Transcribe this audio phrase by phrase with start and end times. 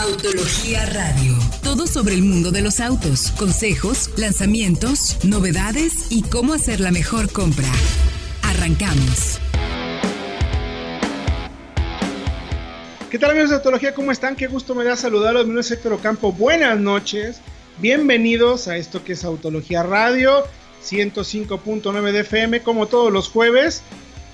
[0.00, 1.34] Autología Radio.
[1.64, 7.32] Todo sobre el mundo de los autos, consejos, lanzamientos, novedades y cómo hacer la mejor
[7.32, 7.66] compra.
[8.42, 9.40] Arrancamos.
[13.10, 13.92] ¿Qué tal amigos de Autología?
[13.92, 14.36] ¿Cómo están?
[14.36, 15.42] Qué gusto me da saludarlos.
[15.42, 16.30] Mi nombre es Héctor Ocampo.
[16.30, 17.40] Buenas noches.
[17.78, 20.44] Bienvenidos a esto que es Autología Radio
[20.84, 23.82] 105.9 de FM, como todos los jueves.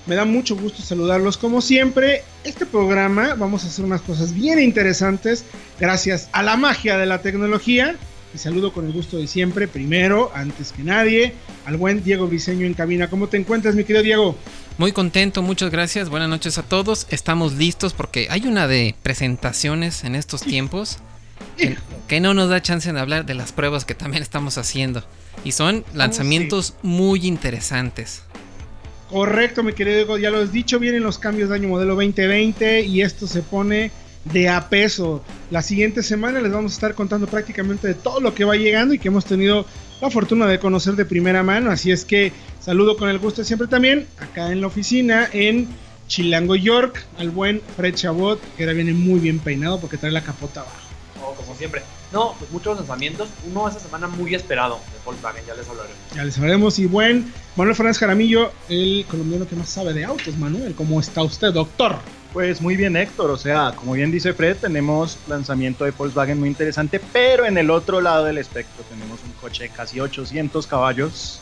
[0.07, 2.23] Me da mucho gusto saludarlos como siempre.
[2.43, 5.43] Este programa vamos a hacer unas cosas bien interesantes
[5.79, 7.95] gracias a la magia de la tecnología.
[8.33, 11.33] Y saludo con el gusto de siempre, primero, antes que nadie,
[11.65, 13.09] al buen Diego Briseño en cabina.
[13.09, 14.37] ¿Cómo te encuentras, mi querido Diego?
[14.77, 16.09] Muy contento, muchas gracias.
[16.09, 17.07] Buenas noches a todos.
[17.09, 20.97] Estamos listos porque hay una de presentaciones en estos tiempos
[21.57, 25.03] que, que no nos da chance de hablar de las pruebas que también estamos haciendo.
[25.45, 28.21] Y son lanzamientos muy interesantes.
[29.09, 32.81] Correcto, mi querido Diego, ya lo has dicho, vienen los cambios de año modelo 2020
[32.81, 33.91] y esto se pone
[34.25, 35.23] de a peso.
[35.51, 38.95] La siguiente semana les vamos a estar contando prácticamente de todo lo que va llegando
[38.95, 39.65] y que hemos tenido
[40.01, 41.69] la fortuna de conocer de primera mano.
[41.69, 45.67] Así es que saludo con el gusto de siempre también acá en la oficina en
[46.07, 50.23] Chilango, York, al buen Fred Chabot, que ahora viene muy bien peinado porque trae la
[50.23, 50.77] capota abajo.
[51.23, 51.83] Oh, como siempre.
[52.11, 53.27] No, pues muchos lanzamientos.
[53.49, 55.89] Uno esta semana muy esperado de Volkswagen, ya les hablaré.
[56.15, 56.79] Ya les hablaremos.
[56.79, 60.37] Y buen Manuel Fernández Jaramillo, el colombiano que más sabe de autos.
[60.37, 61.97] Manuel, ¿cómo está usted, doctor?
[62.31, 63.31] Pues muy bien, Héctor.
[63.31, 67.69] O sea, como bien dice Fred, tenemos lanzamiento de Volkswagen muy interesante, pero en el
[67.69, 71.39] otro lado del espectro tenemos un coche de casi 800 caballos.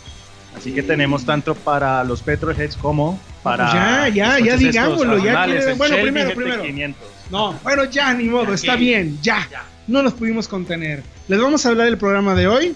[0.55, 3.63] Así que tenemos tanto para los petrolheads como para.
[3.71, 5.17] Pues ya, ya, los ya digámoslo.
[5.17, 6.63] Ya quiere- bueno, Shelby primero, primero.
[6.63, 6.95] GT500.
[7.31, 9.47] No, bueno, ya ni modo, Ya, está bien, ya.
[9.51, 9.63] Ya.
[9.87, 11.03] No nos pudimos contener.
[11.27, 12.75] Les vamos a hablar del programa de hoy: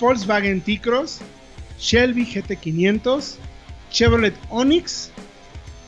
[0.00, 1.18] Volkswagen T-Cross,
[1.78, 3.34] Shelby GT500,
[3.90, 5.10] Chevrolet Onix,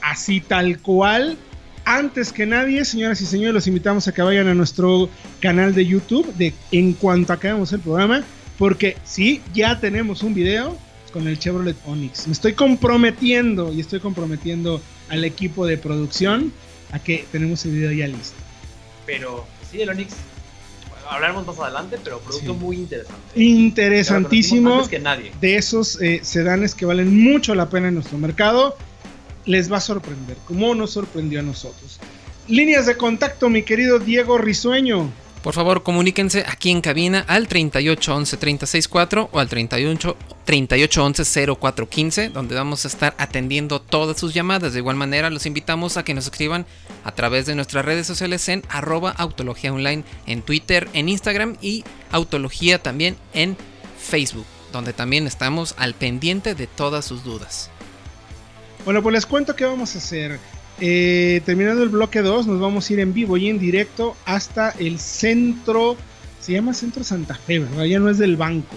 [0.02, 1.38] así tal cual.
[1.84, 5.08] Antes que nadie, señoras y señores, los invitamos a que vayan a nuestro
[5.40, 8.22] canal de YouTube de en cuanto acabemos el programa,
[8.56, 10.78] porque sí, ya tenemos un video
[11.12, 12.26] con el Chevrolet Onix.
[12.26, 16.52] Me estoy comprometiendo y estoy comprometiendo al equipo de producción
[16.92, 18.36] a que tenemos el video ya listo.
[19.06, 20.14] Pero sí, el Onix.
[21.12, 22.58] Hablaremos más adelante, pero producto Sí.
[22.58, 23.20] muy interesante.
[23.42, 24.74] Interesantísimo.
[24.74, 25.32] Antes que nadie.
[25.40, 28.76] de esos eh, sedanes que valen mucho la pena en nuestro mercado.
[29.44, 31.98] Les va a sorprender, como nos sorprendió a nosotros.
[32.48, 35.12] Líneas de contacto, mi querido Diego Risueño.
[35.42, 42.54] Por favor, comuníquense aquí en cabina al 3811 364 o al 38 3811 0415, donde
[42.54, 44.72] vamos a estar atendiendo todas sus llamadas.
[44.72, 46.64] De igual manera, los invitamos a que nos escriban
[47.02, 51.82] a través de nuestras redes sociales en arroba autología online en Twitter, en Instagram y
[52.12, 53.56] autología también en
[53.98, 57.68] Facebook, donde también estamos al pendiente de todas sus dudas.
[58.84, 60.38] Bueno, pues les cuento qué vamos a hacer.
[60.84, 64.70] Eh, terminando el bloque 2, nos vamos a ir en vivo y en directo hasta
[64.70, 65.96] el centro.
[66.40, 67.84] Se llama Centro Santa Fe, ¿verdad?
[67.84, 68.74] Ya no es del banco.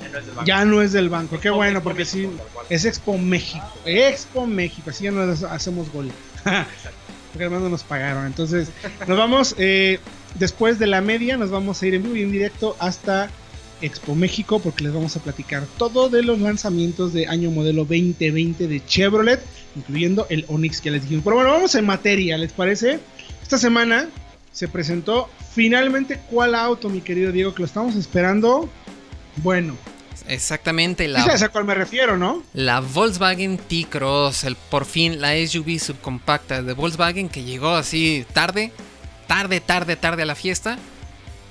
[0.00, 0.46] Ya no es del banco.
[0.46, 1.40] Ya no es del banco.
[1.40, 2.28] Qué bueno, Expo porque sí.
[2.28, 2.64] México.
[2.70, 3.66] Es Expo México.
[3.84, 4.90] Expo México.
[4.90, 6.12] Así ya nos hacemos gol.
[7.32, 8.24] Porque además no nos pagaron.
[8.24, 8.68] Entonces,
[9.08, 9.56] nos vamos.
[9.58, 9.98] eh,
[10.38, 13.30] después de la media, nos vamos a ir en vivo y en directo hasta
[13.82, 14.60] Expo México.
[14.60, 19.42] Porque les vamos a platicar todo de los lanzamientos de año modelo 2020 de Chevrolet.
[19.76, 21.22] Incluyendo el Onix que les dijimos.
[21.22, 22.98] Pero bueno, vamos en materia, ¿les parece?
[23.42, 24.08] Esta semana
[24.52, 28.68] se presentó finalmente cuál auto, mi querido Diego, que lo estamos esperando.
[29.36, 29.76] Bueno,
[30.28, 32.42] Exactamente, ¿sí la, sabes a cuál me refiero, ¿no?
[32.52, 38.72] La Volkswagen T-Cross, el por fin la SUV subcompacta de Volkswagen que llegó así tarde,
[39.26, 40.78] tarde, tarde, tarde a la fiesta.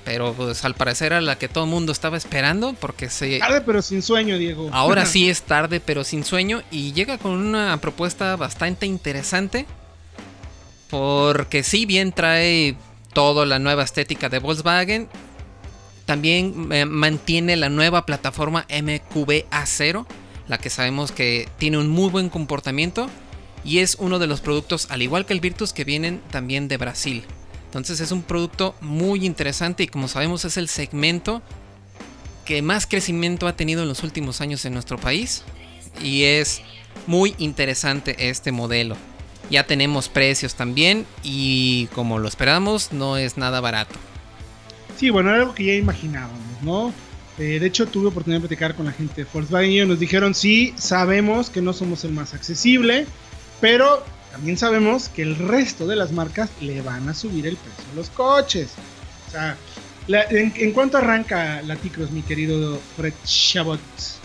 [0.06, 3.40] Pero pues al parecer era la que todo el mundo estaba esperando porque se...
[3.40, 4.70] Tarde pero sin sueño, Diego.
[4.72, 9.66] Ahora sí es tarde pero sin sueño y llega con una propuesta bastante interesante.
[10.88, 12.76] Porque si bien trae
[13.12, 15.08] toda la nueva estética de Volkswagen,
[16.04, 20.06] también eh, mantiene la nueva plataforma MQB A0,
[20.46, 23.10] la que sabemos que tiene un muy buen comportamiento
[23.64, 26.76] y es uno de los productos, al igual que el Virtus, que vienen también de
[26.76, 27.24] Brasil.
[27.76, 31.42] Entonces es un producto muy interesante y como sabemos es el segmento
[32.44, 35.42] que más crecimiento ha tenido en los últimos años en nuestro país
[36.02, 36.62] y es
[37.06, 38.96] muy interesante este modelo.
[39.50, 43.94] Ya tenemos precios también y como lo esperamos no es nada barato.
[44.96, 46.92] Sí, bueno, era algo que ya imaginábamos, ¿no?
[47.38, 50.00] Eh, de hecho, tuve oportunidad de platicar con la gente de Volkswagen y ellos nos
[50.00, 53.06] dijeron, sí, sabemos que no somos el más accesible,
[53.60, 54.02] pero
[54.36, 57.94] también sabemos que el resto de las marcas le van a subir el precio a
[57.96, 58.68] los coches.
[59.26, 59.56] O sea,
[60.08, 63.80] la- en, en cuánto arranca la T-Cross, mi querido Fred Chabot?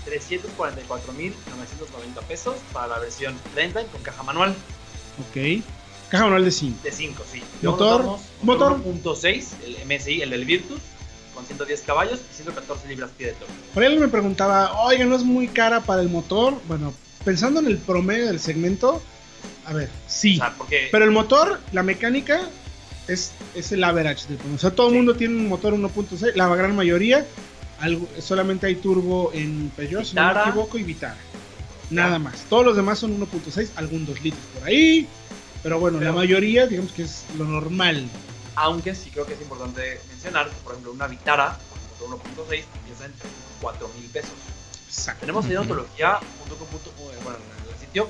[0.06, 4.54] 344.990 pesos para la versión Trendline con caja manual.
[5.30, 5.64] Ok.
[6.10, 6.80] Caja manual de 5.
[6.84, 7.42] De 5, sí.
[7.62, 8.84] Motor, motor.
[8.84, 10.82] 1.6, el MSI, el del Virtus,
[11.34, 13.54] con 110 caballos y 114 libras pie de torque.
[13.74, 16.56] Por alguien me preguntaba, oiga, ¿no es muy cara para el motor?
[16.68, 16.94] Bueno,
[17.24, 19.02] pensando en el promedio del segmento,
[19.66, 20.36] a ver, sí.
[20.36, 22.42] O sea, porque Pero el motor, la mecánica,
[23.08, 24.28] es, es el average.
[24.28, 24.98] de- O sea, todo el Sí.
[24.98, 27.26] mundo tiene un motor 1.6, la gran mayoría.
[27.80, 31.18] algo- solamente hay turbo en Peugeot, si no me equivoco, y Vitara.
[31.90, 32.46] Nada más.
[32.48, 35.08] Todos los demás son 1.6, algún 2 litros por ahí.
[35.64, 38.08] Pero bueno, Pero- la mayoría, digamos que es lo normal.
[38.56, 41.58] aunque sí creo que es importante mencionar que, por ejemplo, una Vitara
[42.00, 43.14] con motor 1.6 empieza en
[43.62, 44.32] 4 mil pesos.
[44.88, 45.22] Exacto.
[45.22, 45.52] Tenemos en
[46.68, 48.10] punto, eh, bueno, en el sitio,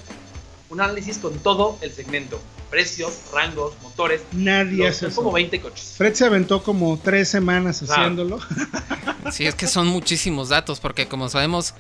[0.72, 2.40] un análisis con todo el segmento:
[2.72, 4.22] precios, rangos, motores.
[4.32, 5.16] Nadie Los- hace son eso.
[5.24, 5.94] como 20 coches.
[5.98, 8.02] Fred se aventó como tres semanas Claro.
[8.02, 8.40] haciéndolo.
[9.32, 11.76] Sí, es que son muchísimos datos, porque como sabemos,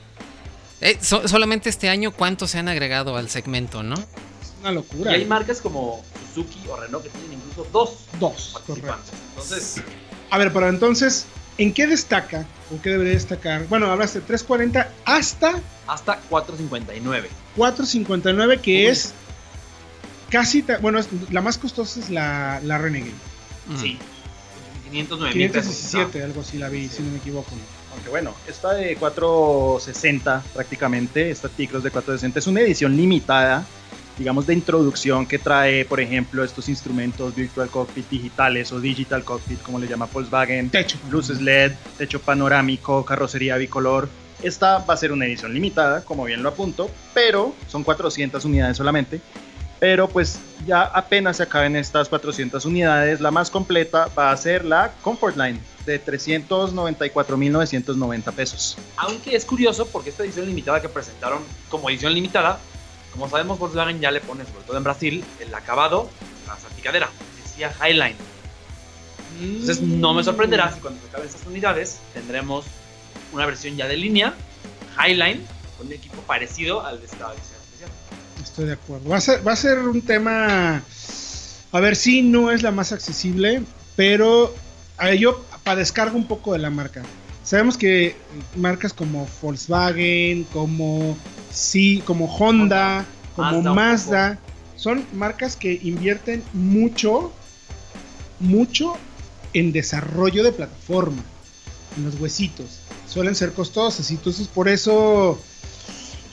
[0.80, 3.96] eh, so- solamente este año, ¿cuántos se han agregado al segmento, no?
[3.96, 5.12] Es una Y locura.
[5.14, 6.04] hay marcas como
[6.36, 8.88] Suzuki o Renault que tienen incluso dos Dos, correcto.
[8.88, 9.14] participantes.
[9.30, 9.82] Entonces,
[10.30, 11.26] A ver, pero entonces,
[11.58, 13.66] ¿en qué destaca o qué debería destacar?
[13.68, 17.28] Bueno, hablaste de 340 hasta hasta 459.
[17.56, 18.86] 459, que Uy.
[18.88, 19.13] es
[20.30, 23.12] casi, bueno, es- la más costosa es la, la Renegade.
[23.68, 23.77] Mm.
[23.77, 23.98] Sí.
[24.89, 25.74] 509 mil pesos.
[25.75, 27.51] 517, algo así la vi, si no me equivoco.
[27.94, 33.65] Aunque bueno, esta de 460 prácticamente, esta T-Cross de 460 es una edición limitada,
[34.18, 39.62] digamos de introducción que trae, por ejemplo, estos instrumentos Virtual Cockpit digitales o Digital Cockpit,
[39.62, 40.97] como le llama Volkswagen, Techo.
[41.09, 44.09] luces LED, techo panorámico, carrocería bicolor.
[44.42, 48.78] Esta va a ser una edición limitada, como bien lo apunto, pero son 400 unidades
[48.78, 49.22] solamente.
[49.80, 54.64] Pero pues ya apenas se acaben estas 400 unidades, la más completa va a ser
[54.64, 58.78] la Comfort Line de 394.990 pesos.
[58.98, 62.60] Aunque es curioso porque esta edición limitada que presentaron como edición limitada,
[63.12, 66.10] como sabemos Volkswagen ya le pone, sobre todo en Brasil, el acabado,
[66.48, 67.10] la salpicadera,
[67.44, 68.16] decía Highline.
[69.42, 72.66] Entonces no me sorprenderá si cuando se acaben estas unidades tendremos
[73.34, 74.34] una versión ya de línea,
[74.98, 75.42] Highline,
[75.78, 77.90] con un equipo parecido al de esta edición especial.
[78.44, 79.10] Estoy de acuerdo.
[79.10, 80.84] Va a ser, va a ser un tema.
[81.72, 83.63] A ver, sí, no es la más accesible,
[83.96, 84.54] pero
[84.98, 87.02] a yo padezcargo un poco de la marca.
[87.44, 88.16] Sabemos que
[88.56, 91.18] marcas como Volkswagen, como
[91.52, 93.06] sí, como Honda,
[93.36, 94.40] como Mazda Mazda,
[94.75, 97.31] son marcas que invierten mucho,
[98.40, 98.96] mucho
[99.54, 101.24] en desarrollo de plataforma,
[101.98, 102.81] en los huesitos.
[103.12, 105.38] Suelen ser costosas y entonces por eso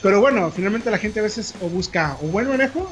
[0.01, 2.89] pero bueno, finalmente la gente a veces o busca o buen manejo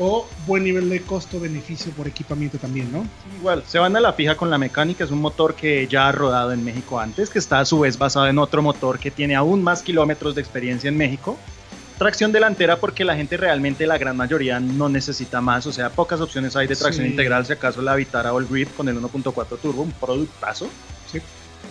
[0.00, 3.04] o buen nivel de costo-beneficio por equipamiento también, ¿no?
[3.40, 6.12] Igual, se van a la fija con la mecánica, es un motor que ya ha
[6.12, 9.34] rodado en México antes, que está a su vez basado en otro motor que tiene
[9.34, 11.36] aún más kilómetros de experiencia en México.
[11.98, 16.20] Tracción delantera porque la gente realmente, la gran mayoría, no necesita más, o sea, pocas
[16.20, 17.10] opciones hay de tracción Sí.
[17.10, 20.68] integral, si acaso la Vitara All Grip con el 1.4 turbo, un productazo.
[21.10, 21.20] Sí.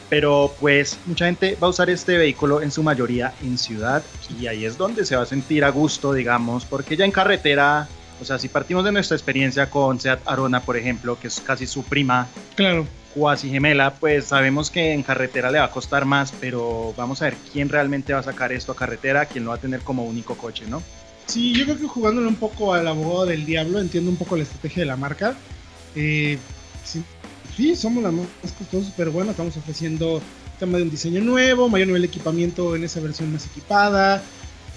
[0.10, 4.04] Pero pues mucha gente va a usar este vehículo en su mayoría en ciudad
[4.40, 7.88] y ahí es donde se va a sentir a gusto, digamos, porque ya en carretera,
[8.22, 11.68] o sea, si partimos de nuestra experiencia con Seat Arona, por ejemplo, que es casi
[11.68, 12.88] su prima Claro.
[13.14, 17.26] cuasi gemela, pues sabemos que en carretera le va a costar más, pero vamos a
[17.26, 20.06] ver quién realmente va a sacar esto a carretera, quién lo va a tener como
[20.06, 20.82] único coche, ¿no?
[21.26, 24.44] Sí, yo creo que jugándole un poco al abogado del diablo, entiendo un poco la
[24.44, 25.36] estrategia de la marca.
[25.96, 26.38] Eh,
[26.86, 27.04] sí,
[27.58, 28.28] sí, somos las más
[28.58, 30.22] costosas, pero bueno, estamos ofreciendo
[30.60, 34.22] tema de un diseño nuevo, mayor nivel de equipamiento en esa versión más equipada.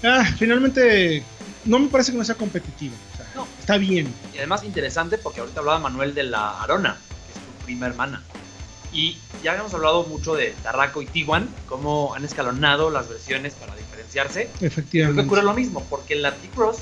[0.03, 1.23] Ah, finalmente,
[1.65, 2.95] no me parece que no sea competitivo.
[3.13, 3.47] o sea, No.
[3.59, 4.13] Está bien.
[4.33, 6.97] Y además interesante porque ahorita hablaba Manuel de la Arona,
[7.27, 8.23] que es su prima hermana.
[8.93, 13.75] Y ya habíamos hablado mucho de Tarraco y Tiguan, cómo han escalonado las versiones para
[13.75, 14.47] diferenciarse.
[14.47, 15.21] Creo que Efectivamente.
[15.21, 16.77] ocurre lo mismo, porque la T-Cross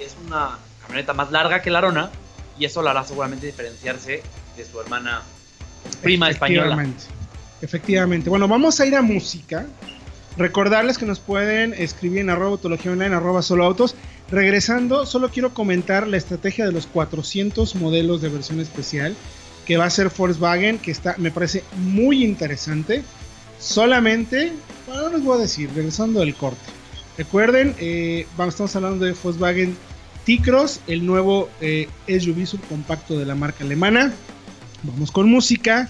[0.00, 2.10] es una camioneta más larga que la Arona
[2.58, 4.22] y eso la hará seguramente diferenciarse
[4.56, 5.22] de su hermana
[5.96, 6.86] prima española.
[7.62, 8.28] Efectivamente.
[8.28, 9.66] Bueno, vamos a ir a música.
[10.36, 13.94] Recordarles que nos pueden escribir en arroba autología online, arroba solo autos.
[14.30, 19.14] Regresando, solo quiero comentar la estrategia de los 400 modelos de versión especial
[19.64, 23.02] que va a ser Volkswagen, que está, me parece muy interesante.
[23.58, 24.52] Solamente,
[24.86, 26.60] bueno, no les voy a decir, regresando del corte.
[27.16, 29.76] Recuerden, eh, estamos hablando de Volkswagen
[30.24, 34.12] T-Cross, el nuevo eh, SUV subcompacto de la marca alemana.
[34.84, 35.88] Vamos con música.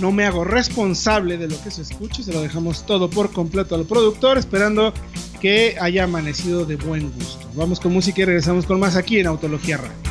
[0.00, 3.74] No me hago responsable de lo que se escuche, se lo dejamos todo por completo
[3.74, 4.94] al productor, esperando
[5.40, 7.46] que haya amanecido de buen gusto.
[7.54, 10.10] Vamos con música y regresamos con más aquí en Autología Radio.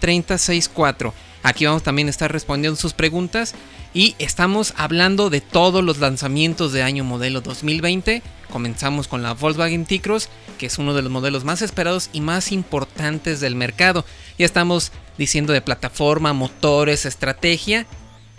[0.01, 1.15] 364.
[1.43, 3.55] Aquí vamos también a estar respondiendo sus preguntas
[3.93, 8.23] y estamos hablando de todos los lanzamientos de año modelo 2020.
[8.51, 12.53] Comenzamos con la Volkswagen T-Cross, que es uno de los modelos más esperados y más
[12.53, 14.05] importantes del mercado.
[14.39, 17.87] Ya estamos diciendo de plataforma, motores, estrategia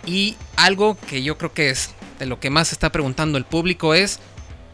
[0.06, 3.92] y algo que yo creo que es de lo que más está preguntando el público
[3.92, 4.20] es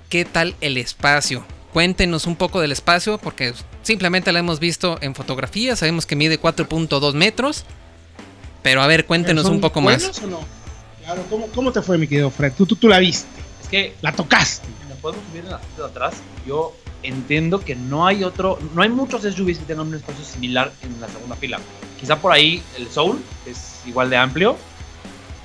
[0.09, 1.45] ¿qué tal el espacio?
[1.73, 6.41] Cuéntenos un poco del espacio porque simplemente la hemos visto en fotografía, sabemos que mide
[6.41, 7.65] 4.2 metros.
[8.63, 10.23] Pero a ver, cuéntenos ¿Son un poco buenos más.
[10.23, 10.41] o no?
[11.03, 12.53] Claro, ¿cómo, cómo te fue, mi querido Fred?
[12.57, 13.27] Tú, tú, tú la viste,
[13.61, 14.69] Es que la tocaste.
[14.89, 16.15] nos podemos subir en la parte de atrás.
[16.47, 20.71] Yo entiendo que no hay otro, no hay muchos SUVs que tengan un espacio similar
[20.83, 21.59] en la segunda fila.
[21.99, 24.57] Quizá por ahí el Soul es igual de amplio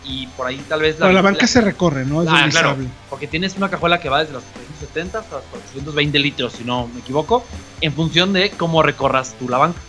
[0.08, 2.22] y por ahí tal vez Pero la banca se recorre, ¿no?
[2.24, 2.76] Es Ah, claro,
[3.10, 6.88] porque tienes una cajuela que va desde los 370 hasta los 420 litros, si no
[6.94, 7.44] me equivoco,
[7.82, 9.80] en función de cómo recorras tú la banca.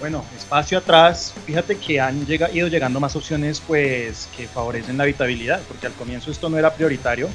[0.00, 5.04] Bueno, espacio atrás, fíjate que han llega- ido llegando más opciones pues que favorecen la
[5.04, 7.28] habitabilidad, porque al comienzo esto no era prioritario,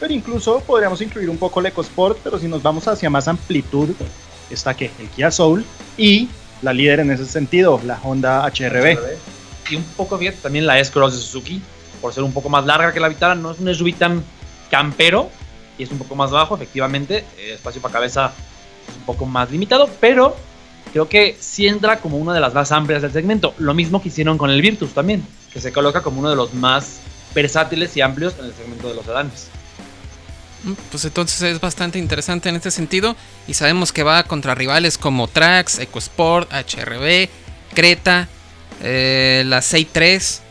[0.00, 3.90] pero incluso podríamos incluir un poco el EcoSport, pero si nos vamos hacia más amplitud,
[4.48, 5.64] está que el Kia Soul
[5.96, 6.28] y
[6.62, 8.98] la líder en ese sentido, la Honda HRB.
[9.70, 11.62] Y un poco bien también la S-Cross de Suzuki,
[12.00, 14.24] por ser un poco más larga que la Vitara, no es un SUV tan
[14.70, 15.30] campero
[15.78, 18.32] y es un poco más bajo, efectivamente, eh, espacio para cabeza
[18.88, 20.36] es un poco más limitado, pero
[20.92, 23.54] creo que sí entra como una de las más amplias del segmento.
[23.58, 26.54] Lo mismo que hicieron con el Virtus también, que se coloca como uno de los
[26.54, 27.00] más
[27.34, 29.48] versátiles y amplios en el segmento de los sedanes.
[30.64, 33.14] Mm, Pues entonces es bastante interesante en este sentido
[33.46, 37.28] y sabemos que va contra rivales como Trax, EcoSport, HRB,
[37.74, 38.28] Creta,
[38.82, 40.42] eh, la 63,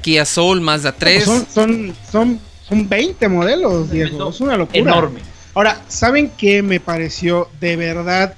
[0.00, 1.24] Kia Soul, Mazda 3.
[1.24, 4.30] Son, son, son, son 20 modelos, Diego.
[4.30, 4.78] Es una locura.
[4.80, 5.20] Enorme.
[5.54, 8.34] Ahora, ¿saben qué me pareció de verdad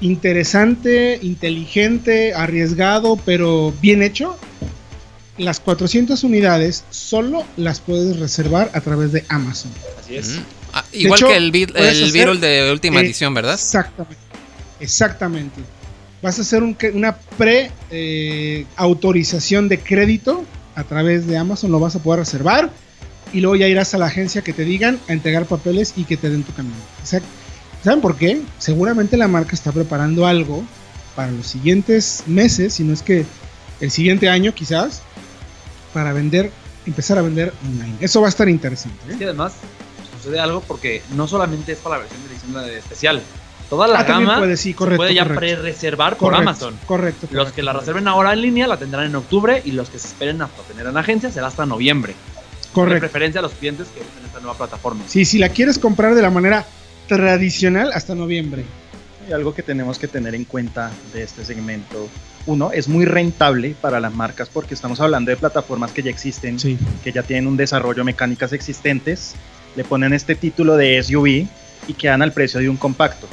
[0.00, 4.36] interesante, inteligente, arriesgado, pero bien hecho?
[5.38, 9.72] Las 400 unidades solo las puedes reservar a través de Amazon.
[9.98, 10.28] Así es.
[10.28, 10.42] Mm.
[10.74, 13.54] Ah, igual hecho, que el, el de última eh, edición, ¿verdad?
[13.54, 14.16] Exactamente.
[14.80, 15.60] Exactamente.
[16.22, 21.98] Vas a hacer un una pre-autorización de crédito a través de Amazon, lo vas a
[21.98, 22.70] poder reservar
[23.32, 26.16] y luego ya irás a la agencia que te digan a entregar papeles y que
[26.16, 26.76] te den tu camión.
[27.00, 27.26] Exacto.
[27.82, 28.40] ¿Saben por qué?
[28.58, 30.62] Seguramente la marca está preparando algo
[31.16, 33.24] para los siguientes meses, si no es que
[33.80, 35.02] el siguiente año quizás,
[35.92, 36.52] para vender,
[36.86, 37.96] empezar a vender online.
[38.00, 38.98] Eso va a estar interesante.
[39.08, 39.12] ¿eh?
[39.12, 39.54] Es que además
[40.16, 43.20] sucede algo porque no solamente es para la versión de edición especial.
[43.72, 46.76] Toda la Ah, gama puede, sí, se correcto, puede ya pre-reservar por Amazon.
[46.84, 47.26] Correcto.
[47.30, 47.80] Los correcto, que la correcto.
[47.92, 50.86] reserven ahora en línea la tendrán en octubre y los que se esperen hasta tener
[50.86, 52.12] en agencia será hasta noviembre.
[52.12, 53.00] De Correcto.
[53.00, 55.02] preferencia a los clientes que usen esta nueva plataforma.
[55.08, 56.66] Sí, si la quieres comprar de la manera
[57.08, 58.64] tradicional hasta noviembre.
[59.26, 62.08] Y algo que tenemos que tener en cuenta de este segmento,
[62.44, 66.58] uno, es muy rentable para las marcas porque estamos hablando de plataformas que ya existen,
[66.58, 66.76] Sí.
[67.02, 69.34] que ya tienen un desarrollo mecánicas existentes,
[69.76, 71.46] le ponen este título de SUV
[71.88, 73.26] y quedan al precio de un compacto.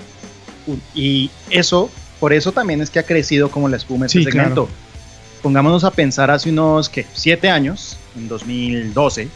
[0.94, 4.66] Y eso, por eso también es que ha crecido como la espuma este Sí, segmento.
[4.66, 4.90] claro.
[5.42, 7.06] Pongámonos a pensar hace unos, ¿qué?
[7.14, 9.30] Siete años, en 2012,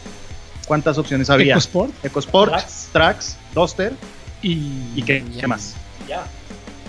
[0.66, 1.54] ¿cuántas opciones había?
[1.54, 2.88] EcoSport EcoSport, Trax.
[2.92, 3.92] Trax, Duster
[4.42, 4.58] y,
[4.94, 5.40] y qué, Ya.
[5.40, 5.74] ¿qué más.
[6.08, 6.24] Ya.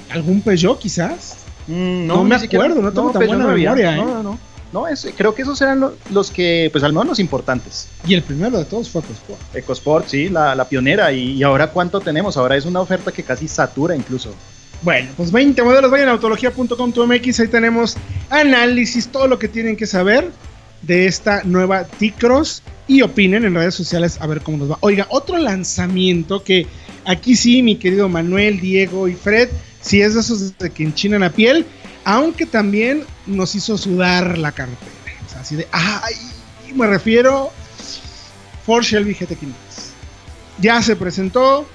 [0.09, 1.37] algún Peugeot quizás.
[1.67, 3.71] Mm, No me siquiera- acuerdo, no tengo tan Peugeot buena había.
[3.73, 4.05] memoria, ¿eh?
[4.05, 4.39] No, no,
[4.75, 4.81] no.
[4.81, 7.87] No, es- creo que esos eran lo- los que, pues al menos los importantes.
[8.07, 9.55] Y el primero de todos fue EcoSport.
[9.55, 11.11] EcoSport, sí, la, la pionera.
[11.13, 12.35] Y, y ahora cuánto tenemos?
[12.37, 14.33] Ahora es una oferta que casi satura incluso.
[14.81, 17.95] Bueno, pues 20 modelos, vayan a autología.com.mx, ahí tenemos
[18.29, 20.29] análisis, todo lo que tienen que saber
[20.81, 24.77] de esta nueva T-Cross y opinen en redes sociales a ver cómo nos va.
[24.81, 26.67] Oiga, otro lanzamiento que
[27.05, 29.49] aquí sí, mi querido Manuel, Diego y Fred,
[29.81, 31.65] sí es de esos de que enchinan la piel,
[32.05, 34.91] aunque también nos hizo sudar la cartera.
[35.25, 36.13] O sea, así de, ay,
[36.73, 37.51] me refiero
[38.65, 39.53] Ford Shelby GT500.
[40.59, 41.67] Ya se presentó,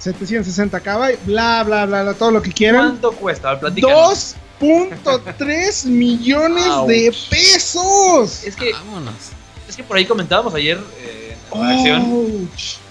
[0.00, 2.88] 760 caballos, bla, bla, bla, bla, todo lo que quieran.
[2.88, 3.48] ¿Cuánto cuesta?
[3.48, 4.34] A ver, platícanos.
[4.60, 6.88] 2.3 millones Ouch.
[6.88, 8.44] de pesos.
[8.44, 9.14] Es que, Vámonos.
[9.68, 11.36] es que por ahí comentábamos ayer eh.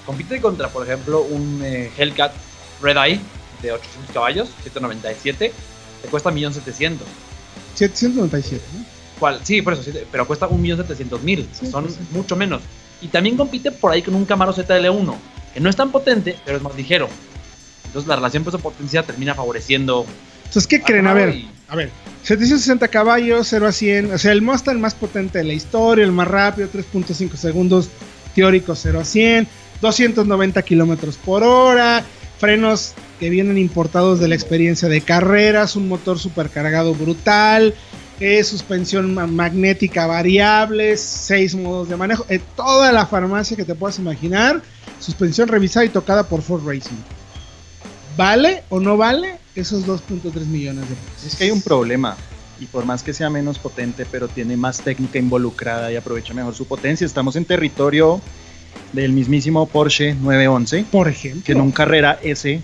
[0.06, 2.34] Compite contra, por ejemplo, un eh, Hellcat
[2.82, 3.20] Red Eye
[3.62, 5.54] de 800 caballos, 197,
[6.04, 6.98] te cuesta 1.700.000.
[7.76, 8.86] 797, ¿no?
[9.20, 9.40] ¿Cuál?
[9.44, 11.98] Sí, por eso, pero cuesta 1.700.000, Sí, son sí.
[12.12, 12.62] mucho menos.
[13.02, 15.16] Y también compite por ahí con un Camaro ZL1,
[15.54, 17.08] que no es tan potente, pero es más ligero.
[17.86, 20.06] Entonces la relación peso-potencia termina favoreciendo
[20.46, 21.08] Entonces, ¿qué a creen?
[21.08, 21.90] A ver, y- a ver.
[22.24, 24.14] 760 caballos, 0 a 100.
[24.14, 27.90] O sea, el Mustang más potente de la historia, el más rápido, 3.5 segundos
[28.36, 29.48] teóricos, 0 a 100.
[29.82, 32.04] 290 kilómetros por hora.
[32.40, 35.78] Frenos que vienen importados de la experiencia de carreras.
[35.78, 37.74] Un motor supercargado brutal.
[38.20, 40.98] eh, suspensión ma- magnética variable.
[40.98, 42.26] 6 modos de manejo.
[42.28, 44.62] eh, toda la farmacia que te puedas imaginar.
[45.00, 46.98] Suspensión revisada y tocada por Ford Racing.
[48.18, 51.26] ¿Vale o no vale esos 2.3 millones de pesos?
[51.26, 52.18] Es que hay un problema.
[52.60, 56.54] Y por más que sea menos potente, pero tiene más técnica involucrada y aprovecha mejor
[56.56, 57.06] su potencia.
[57.08, 58.20] Estamos en territorio
[58.92, 61.42] del mismísimo Porsche 911, Por ejemplo.
[61.46, 62.62] que en un Carrera S,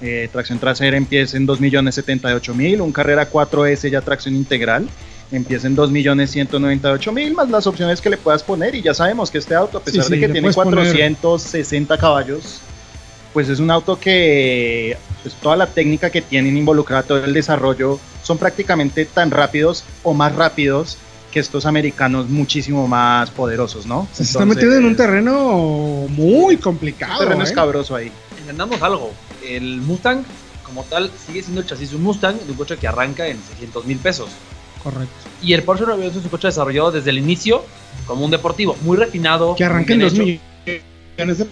[0.00, 4.88] eh, tracción trasera empieza en 2.078.000, un Carrera 4S ya tracción integral
[5.32, 8.74] empieza en 2.198.000, más las opciones que le puedas poner.
[8.74, 10.56] Y ya sabemos que este auto, a pesar Sí, de sí, que le tiene puedes
[10.56, 12.60] poner- 460 caballos,
[13.32, 17.98] pues es un auto que pues, toda la técnica que tienen involucrada, todo el desarrollo,
[18.22, 20.96] son prácticamente tan rápidos o más rápidos
[21.32, 24.00] que estos americanos muchísimo más poderosos, ¿no?
[24.00, 27.14] O sea, se está metiendo en un terreno muy complicado.
[27.14, 27.44] un terreno ¿eh?
[27.44, 28.10] escabroso ahí.
[28.40, 29.12] entendamos algo,
[29.46, 30.24] el Mustang
[30.64, 33.40] como tal sigue siendo el chasis de un Mustang de un coche que arranca en
[33.42, 34.30] 600 mil pesos.
[34.82, 35.14] Correcto.
[35.42, 37.64] Y el Porsche 911 es un coche desarrollado desde el inicio
[38.06, 39.54] como un deportivo, muy refinado.
[39.54, 40.82] Que arranca en bien 2 hecho,
[41.16, 41.46] millones de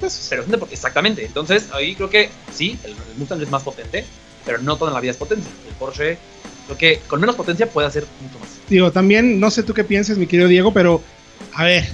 [0.00, 0.26] pesos.
[0.28, 1.24] Pero exactamente.
[1.24, 4.04] Entonces ahí creo que sí, el, el Mustang es más potente,
[4.44, 5.50] pero no toda la vida es potencia.
[5.68, 6.18] El Porsche
[6.66, 8.48] creo que con menos potencia puede hacer mucho más.
[8.68, 11.02] Digo, también, no sé tú qué piensas, mi querido Diego, pero
[11.54, 11.88] a ver,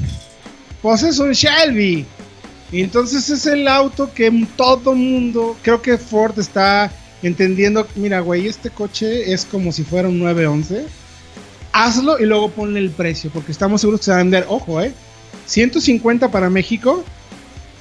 [0.83, 2.07] pues es un Shelby.
[2.73, 6.93] Y entonces es el auto que todo mundo, creo que Ford está
[7.23, 10.85] entendiendo, mira, güey, este coche es como si fuera un 911.
[11.73, 14.81] Hazlo y luego ponle el precio, porque estamos seguros que se va a vender, ojo,
[14.81, 14.93] eh,
[15.47, 17.05] 150 para México.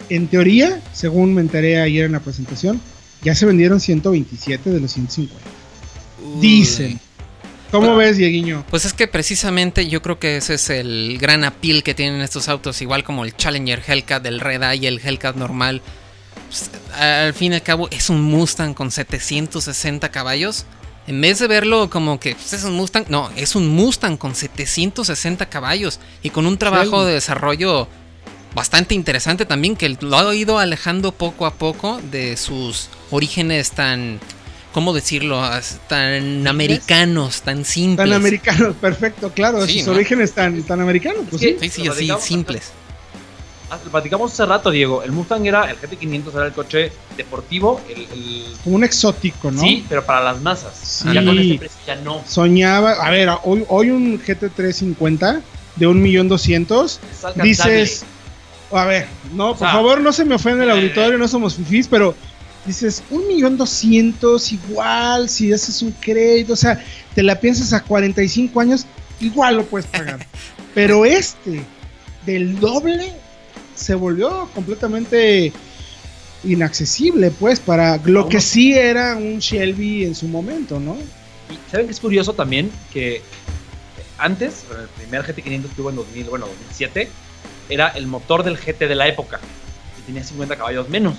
[0.10, 2.80] En teoría, según me enteré ayer en la presentación,
[3.24, 5.36] ya se vendieron 127 de los 150.
[6.24, 6.42] Uy.
[6.42, 7.00] Dicen.
[7.82, 8.66] ¿Cómo ves, Dieguiño?
[8.70, 12.48] Pues es que precisamente yo creo que ese es el gran appeal que tienen estos
[12.50, 15.82] autos, igual como el Challenger Hellcat, el Red Eye y el Hellcat normal.
[16.48, 20.66] Pues, al fin y al cabo es un Mustang con 760 caballos.
[21.08, 24.34] En vez de verlo como que pues, es un Mustang, no, es un Mustang con
[24.36, 27.08] 760 caballos y con un trabajo Sí.
[27.08, 27.88] de desarrollo
[28.56, 34.20] bastante interesante también que lo ha ido alejando poco a poco de sus orígenes tan,
[34.76, 35.42] ¿cómo decirlo?
[35.42, 38.10] As- Tan americanos, tan simples.
[38.10, 39.94] Tan americanos, perfecto, claro, Sí, sus ¿no?
[39.94, 41.70] orígenes tan, tan americanos, pues Es sí.
[41.70, 42.74] Sí, sí, así, simples.
[43.70, 45.02] Ah, lo platicamos hace rato, Diego.
[45.02, 49.62] El Mustang era, el GT500 era el coche deportivo, el, el- Como un exótico, ¿no?
[49.62, 50.78] sí, pero para las masas.
[50.78, 51.08] Sí.
[51.14, 52.22] Ya con este precio ya no.
[52.28, 55.42] Soñaba, a ver, hoy, hoy un GT350
[55.78, 57.76] de un millón doscientos, Es alcanzable.
[57.80, 58.04] dices,
[58.74, 61.56] a ver, no, por sea, favor, no se me ofende el eh, auditorio, no somos
[61.56, 62.14] fifís, pero
[62.66, 67.84] dices, un millón doscientos igual, si haces un crédito, o sea, te la piensas a
[67.84, 68.86] 45 años,
[69.20, 70.26] igual lo puedes pagar.
[70.74, 71.64] pero este,
[72.26, 73.14] del doble,
[73.76, 75.52] se volvió completamente
[76.44, 80.96] inaccesible, pues, para lo que sí era un Shelby en su momento, ¿no?
[81.50, 83.22] Y saben que es curioso también que
[84.18, 87.10] antes, el primer GT500 que hubo en 2000, bueno, 2007,
[87.70, 89.40] era el motor del GT de la época
[90.00, 91.16] y tenía 50 caballos menos.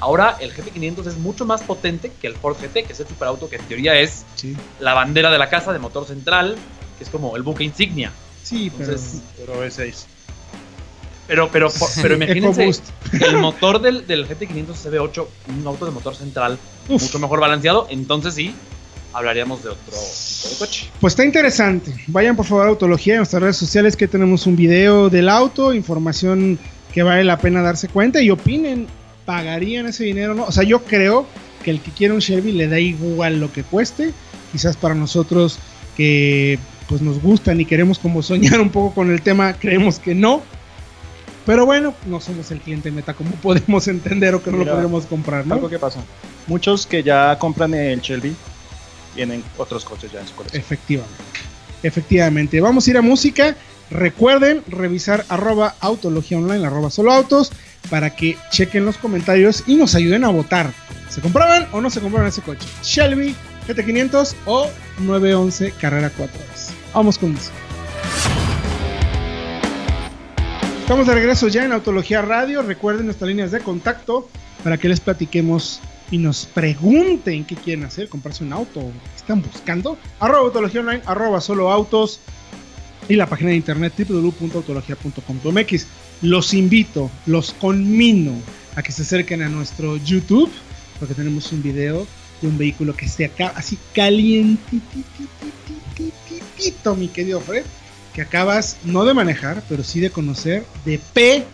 [0.00, 3.48] Ahora el GT500 es mucho más potente que el Ford GT, que es el superauto
[3.48, 4.54] que en teoría es Sí.
[4.80, 6.56] la bandera de la casa de motor central,
[6.98, 8.12] que es como el buque insignia.
[8.42, 8.90] Sí, pero...
[8.92, 10.04] Entonces, Pero V6.
[11.26, 12.70] pero, pero, por- pero imagínense
[13.26, 15.26] el motor del, del GT500 CB8,
[15.60, 17.02] un auto de motor central Uf.
[17.02, 18.54] mucho mejor balanceado, entonces sí,
[19.12, 20.88] hablaríamos de otro tipo de coche.
[21.00, 21.92] Pues está interesante.
[22.06, 25.72] Vayan por favor a Autología en nuestras redes sociales que tenemos un video del auto,
[25.74, 26.58] información
[26.92, 28.86] que vale la pena darse cuenta y opinen,
[29.26, 30.44] ¿pagarían ese dinero o no?
[30.44, 31.26] O sea, yo creo
[31.62, 34.14] que el que quiere un Chevy le da igual lo que cueste.
[34.52, 35.58] Quizás para nosotros
[35.96, 36.58] que
[36.88, 40.42] pues nos gustan y queremos como soñar un poco con el tema, creemos que no.
[41.44, 45.06] Pero bueno, no somos el cliente meta, como podemos entender o que no lo podemos
[45.06, 45.54] comprar, ¿no?
[45.54, 46.00] Algo que pasa.
[46.46, 48.34] Muchos que ya compran el Shelby
[49.14, 50.60] tienen otros coches ya en su colección.
[50.60, 51.22] Efectivamente.
[51.82, 52.60] Efectivamente.
[52.60, 53.56] Vamos a ir a música.
[53.90, 57.52] Recuerden revisar arroba autología online, arroba solo autos,
[57.90, 60.72] para que chequen los comentarios y nos ayuden a votar.
[61.08, 62.66] ¿Se compraban o no se compraban ese coche?
[62.82, 63.34] Shelby,
[63.68, 64.70] GT500 o
[65.00, 66.72] 911 Carrera 4 horas.
[66.92, 67.54] Vamos con música.
[70.80, 72.62] Estamos de regreso ya en Autología Radio.
[72.62, 74.28] Recuerden nuestras líneas de contacto
[74.62, 79.42] para que les platiquemos y nos pregunten qué quieren hacer, comprarse un auto, qué están
[79.42, 79.98] buscando.
[80.20, 82.20] Arroba Autología Online, arroba solo autos
[83.08, 85.86] y la página de internet www.autologia.com.mx.
[86.22, 88.40] Los invito, los conmino
[88.74, 90.50] a que se acerquen a nuestro YouTube
[90.98, 92.06] porque tenemos un video
[92.40, 94.64] de un vehículo que se acaba así calientito,
[96.96, 97.64] mi querido Fred,
[98.14, 101.44] que acabas no de manejar, pero sí de conocer de P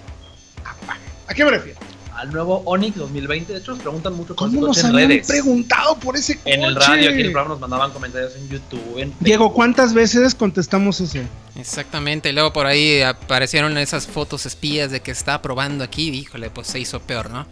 [0.64, 0.96] a pa.
[1.26, 1.78] ¿A qué me refiero?
[2.22, 3.52] Al nuevo Onix 2020.
[3.52, 5.26] De hecho, nos preguntan mucho por ¿Cómo nos habían redes.
[5.26, 6.54] preguntado por ese coche?
[6.54, 8.98] En el radio, aquí en el programa nos mandaban comentarios en YouTube.
[8.98, 11.18] En Diego, ¿cuántas veces contestamos eso?
[11.56, 16.48] Exactamente, y luego por ahí aparecieron esas fotos espías de que está probando aquí, híjole,
[16.48, 17.44] pues se hizo peor, ¿no?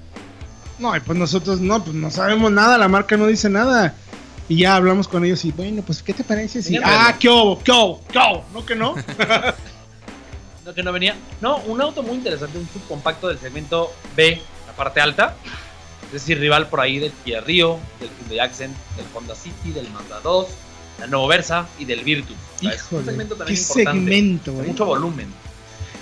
[0.79, 3.95] No, y pues nosotros no, pues no sabemos nada, la marca no dice nada.
[4.49, 6.63] Y ya hablamos con ellos y bueno, pues ¿qué te parece?
[6.63, 6.77] Si...
[6.77, 8.95] Ah, pero- qué hubo, qué hubo, qué hubo, ¿no que no?
[10.65, 11.17] No, que no venía.
[11.41, 15.35] No, un auto muy interesante, un subcompacto del segmento B, la parte alta.
[16.07, 19.89] Es decir, rival por ahí del Kia Rio, del Hyundai Accent, del Honda City, del
[19.91, 20.47] Mazda 2,
[21.01, 22.37] del nuevo Versa y del Virtus.
[22.63, 23.57] Es un qué importante.
[23.57, 24.67] segmento, de ¿eh?
[24.69, 25.29] mucho volumen.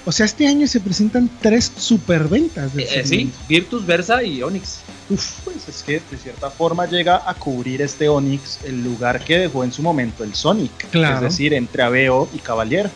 [0.04, 4.42] O sea, este año se presentan tres superventas de Eh, eh, sí, Virtus, Versa y
[4.42, 4.78] Onix.
[5.10, 9.38] Uf, Pues es que de cierta forma llega a cubrir este Onix el lugar que
[9.38, 10.88] dejó en su momento el Sonic.
[10.90, 11.16] Claro.
[11.16, 12.90] Es decir, entre Aveo y Cavalier.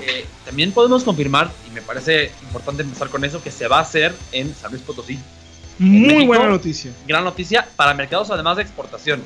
[0.00, 3.82] Eh, también podemos confirmar, y me parece importante empezar con eso, que se va a
[3.82, 5.18] hacer en San Luis Potosí.
[5.78, 6.26] muy México?
[6.26, 6.90] buena noticia.
[7.06, 9.22] Gran noticia para mercados además de exportación.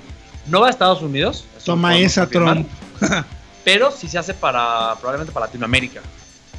[0.46, 1.44] No va a Estados Unidos.
[1.64, 2.66] Toma esa, Trump.
[3.64, 6.00] Pero sí se hace para probablemente para Latinoamérica.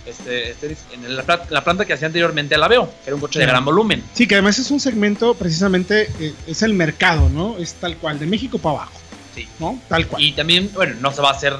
[0.05, 3.21] Este, este- en la, pla- la planta que hacía anteriormente la veo, que era un
[3.21, 4.03] coche de gran volumen.
[4.13, 7.57] Sí, que además es un segmento precisamente, eh, es el mercado, ¿no?
[7.57, 8.93] Es tal cual, de México para abajo,
[9.35, 9.47] Sí.
[9.59, 9.79] ¿no?
[9.87, 10.21] Tal cual.
[10.23, 11.55] Y también, bueno, no se va a hacer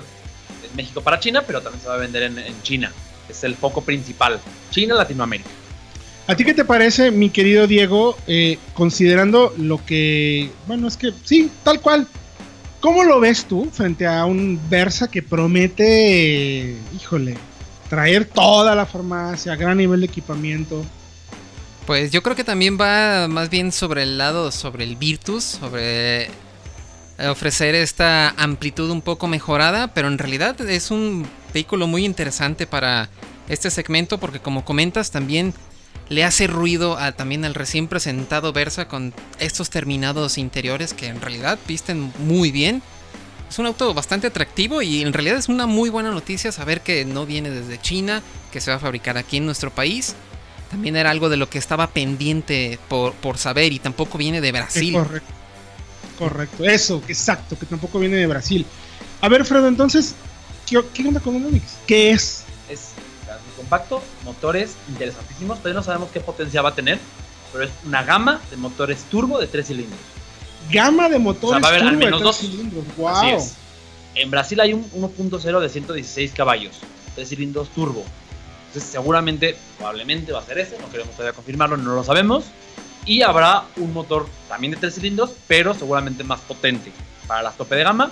[0.76, 2.92] México para China, pero también se va a vender en, en China.
[3.30, 4.40] Es el foco principal.
[4.72, 5.50] China, Latinoamérica.
[6.28, 11.12] ¿A ti qué te parece, mi querido Diego, eh, considerando lo que, bueno, es que
[11.24, 12.08] sí, tal cual.
[12.80, 17.38] ¿Cómo lo ves tú frente a un Versa que promete, híjole,
[17.90, 20.84] traer toda la farmacia, gran nivel de equipamiento?
[21.86, 26.24] Pues yo creo que también va más bien sobre el lado, sobre el Virtus, sobre
[26.24, 26.30] eh,
[27.30, 33.10] ofrecer esta amplitud un poco mejorada, pero en realidad es un vehículo muy interesante para
[33.50, 35.54] este segmento porque como comentas también
[36.10, 41.22] le hace ruido a, también al recién presentado Versa con estos terminados interiores que en
[41.22, 42.82] realidad visten muy bien.
[43.50, 47.04] Es un auto bastante atractivo y en realidad es una muy buena noticia saber que
[47.06, 50.16] no viene desde China, que se va a fabricar aquí en nuestro país.
[50.70, 54.48] También era algo de lo que estaba pendiente por, por saber y tampoco viene de
[54.50, 54.94] Eh, Brasil.
[54.94, 55.34] correcto.
[56.18, 58.66] Correcto, eso, exacto, que tampoco viene de Brasil.
[59.22, 60.16] A ver, Fredo, entonces,
[60.68, 61.64] ¿qué, qué onda con un Onix?
[61.88, 62.44] ¿Qué es?
[62.70, 62.90] Es
[63.58, 65.60] compacto, motores interesantísimos.
[65.60, 67.00] Todavía no sabemos qué potencia va a tener,
[67.52, 70.00] pero es una gama de motores turbo de tres cilindros.
[70.72, 72.38] Gama de motores O sea, va a haber al turbo de menos tres dos.
[72.38, 72.86] cilindros.
[73.16, 73.38] Así Wow.
[73.38, 73.54] es.
[74.16, 76.76] En Brasil hay un 1.0 de 116 caballos,
[77.16, 78.04] tres cilindros turbo.
[78.68, 82.46] Entonces seguramente, probablemente va a ser ese, no queremos todavía confirmarlo, no lo sabemos.
[83.06, 86.92] Y habrá un motor también de tres cilindros, pero seguramente más potente
[87.28, 88.12] para las tope de gama.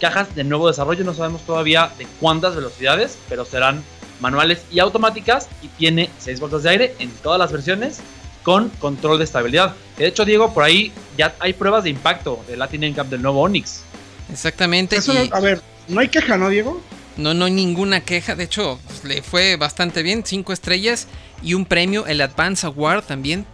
[0.00, 3.82] Cajas de nuevo desarrollo, no sabemos todavía de cuántas velocidades, pero serán
[4.20, 8.00] manuales y automáticas y tiene 6 bolsas de aire en todas las versiones
[8.42, 9.74] con control de estabilidad.
[9.96, 13.40] De hecho, Diego, por ahí ya hay pruebas de impacto del Latin NCAP del nuevo
[13.40, 13.82] Onix.
[14.30, 14.96] Exactamente.
[14.96, 16.80] Eso y a ver, no hay queja, ¿no, Diego?
[17.16, 18.34] no, no hay ninguna queja.
[18.34, 20.22] De hecho, pues, le fue bastante bien.
[20.24, 21.06] Cinco estrellas
[21.42, 23.46] y un premio, el Advance Award también,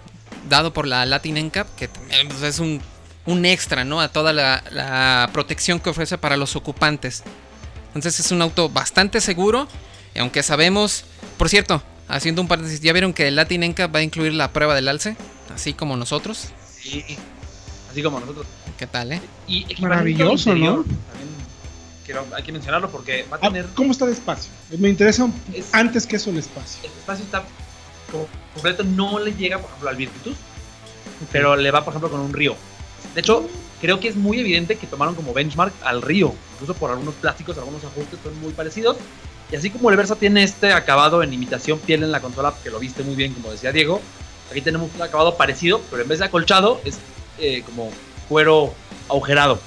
[0.49, 2.81] dado por la Latin NCAP, que también, pues, es un,
[3.27, 4.01] un extra, ¿no?
[4.01, 7.23] A toda la, la protección que ofrece para los ocupantes.
[7.89, 9.69] Entonces es un auto bastante seguro.
[10.15, 11.05] Y aunque sabemos,
[11.39, 14.53] por cierto, haciendo un paréntesis, ¿ya vieron que el Latin NCAP va a incluir la
[14.53, 15.17] prueba del alce?
[15.55, 16.49] Así como nosotros.
[16.81, 17.05] Sí.
[17.91, 18.47] Así como nosotros.
[18.79, 19.21] ¿Qué tal, eh?
[19.49, 20.83] Y Maravilloso, interior, ¿no?
[20.85, 21.29] También
[22.05, 23.67] quiero, hay que mencionarlo porque va a Ah, tener.
[23.75, 24.51] ¿Cómo está el espacio?
[24.79, 26.81] Me interesa Es- antes que eso el espacio.
[26.85, 27.43] El espacio está
[28.55, 30.37] completo, no le llega, por ejemplo, al Virtus,
[31.33, 32.57] pero le va, por ejemplo, con un Río.
[33.15, 33.49] De hecho,
[33.81, 37.57] creo que es muy evidente que tomaron como benchmark al Río, incluso por algunos plásticos,
[37.59, 38.97] algunos ajustes son muy parecidos.
[39.51, 42.71] Y así como el Versa tiene este acabado en imitación piel en la consola, que
[42.71, 44.01] lo viste muy bien, como decía Diego,
[44.51, 46.99] aquí tenemos un acabado parecido, pero en vez de acolchado, es
[47.39, 47.91] eh, como
[48.29, 48.73] cuero
[49.09, 49.59] agujerado,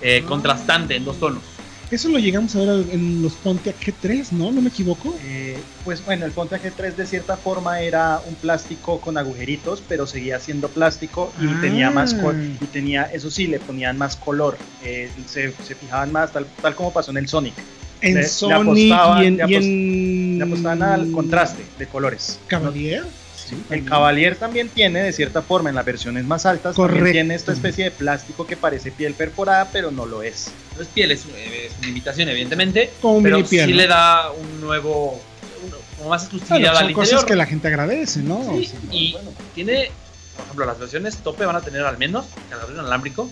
[0.00, 0.28] eh, Ah.
[0.28, 1.42] contrastante en dos tonos.
[1.90, 4.52] Eso lo llegamos a ver en los Pontiac G3, ¿no?
[4.52, 5.16] ¿No me equivoco?
[5.24, 10.06] Eh, pues bueno, el Pontiac G3 de cierta forma era un plástico con agujeritos, pero
[10.06, 11.58] seguía siendo plástico y Ah.
[11.60, 12.14] tenía más
[12.60, 16.76] y tenía, eso sí, le ponían más color, eh, se, se fijaban más, tal, tal
[16.76, 17.54] como pasó en el Sonic.
[18.02, 21.64] En Le- le Sonic apostaban- y en, le y apos- en- Le apostaban al contraste
[21.76, 22.38] de colores.
[22.46, 23.04] Cavalier.
[23.50, 26.96] Sí, El Cavalier también tiene, de cierta forma, en las versiones más altas, Correcto.
[26.98, 30.52] también tiene esta especie de plástico que parece piel perforada, pero no lo es.
[30.76, 32.90] No es piel, es, eh, es una imitación, evidentemente.
[33.02, 33.66] Como un pero mini piel.
[33.66, 33.76] sí ¿no?
[33.76, 35.20] le da un nuevo.
[35.62, 37.26] un- como más Bueno, exclusividad son al cosas interior.
[37.26, 38.38] que la gente agradece, ¿no?
[38.40, 39.16] O Sí, sea, y
[39.54, 39.90] tiene,
[40.36, 43.30] por ejemplo, las versiones tope van a tener al menos cargador inalámbrico,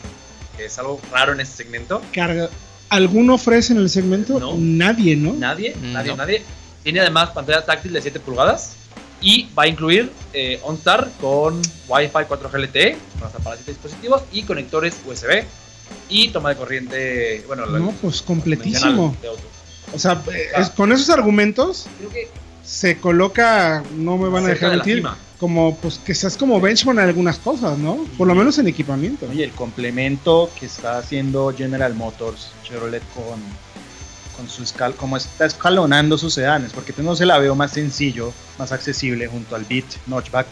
[0.57, 2.03] que es algo raro en este segmento.
[2.13, 2.51] carga.
[2.91, 4.39] ¿Alguno ofrece en el segmento?
[4.41, 4.55] No.
[4.59, 5.33] Nadie, ¿no?
[5.35, 6.17] Nadie, Mm, nadie, no.
[6.17, 6.43] nadie.
[6.83, 8.73] Tiene además pantalla táctil de 7 pulgadas
[9.21, 14.43] y va a incluir eh, OnStar con Wi-Fi 4G LTE hasta para 7 dispositivos y
[14.43, 15.45] conectores USB
[16.09, 19.17] y toma de corriente, bueno, la- No, pues completísimo.
[19.23, 19.29] de.
[19.95, 22.29] O sea, eh, es- con esos argumentos Creo que
[22.65, 25.17] se coloca, no me van a dejar de mentir, cima.
[25.41, 28.05] como pues que seas como benchmark en algunas cosas, ¿no?
[28.19, 29.27] Por lo menos en equipamiento.
[29.31, 33.41] Oye, el complemento que está haciendo General Motors, Chevrolet con,
[34.39, 38.33] con su escal, como está escalonando sus sedanes, porque no se la veo más sencillo,
[38.57, 40.47] más accesible junto al Beat Notchback.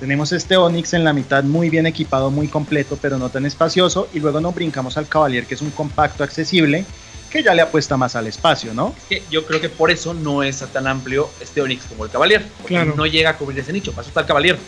[0.00, 4.08] Tenemos este Onix en la mitad muy bien equipado, muy completo, pero no tan espacioso,
[4.12, 6.84] y luego nos brincamos al Cavalier, que es un compacto accesible,
[7.30, 8.92] que ya le apuesta más al espacio, ¿no?
[9.08, 12.44] que yo creo que por eso no es tan amplio este Onix como el Cavalier.
[12.58, 12.94] Porque Claro.
[12.96, 13.92] no llega a cubrir ese nicho.
[13.92, 14.58] Para eso está el Cavalier.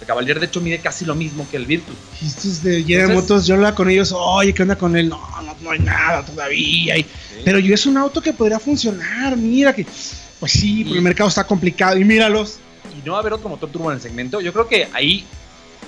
[0.00, 1.94] El Cavalier, de hecho, mide casi lo mismo que el Virtus.
[2.22, 5.08] Y estos de General Motors, yo hablaba con ellos, oye, ¿qué onda con él?
[5.10, 6.96] No, no, no hay nada todavía.
[6.96, 7.06] y-
[7.44, 9.86] Pero yo es un auto que podría funcionar, mira que...
[10.40, 12.56] Pues sí, pero el mercado está complicado y míralos.
[12.98, 14.40] Y no va a haber otro motor turbo en el segmento.
[14.40, 15.26] Yo creo que ahí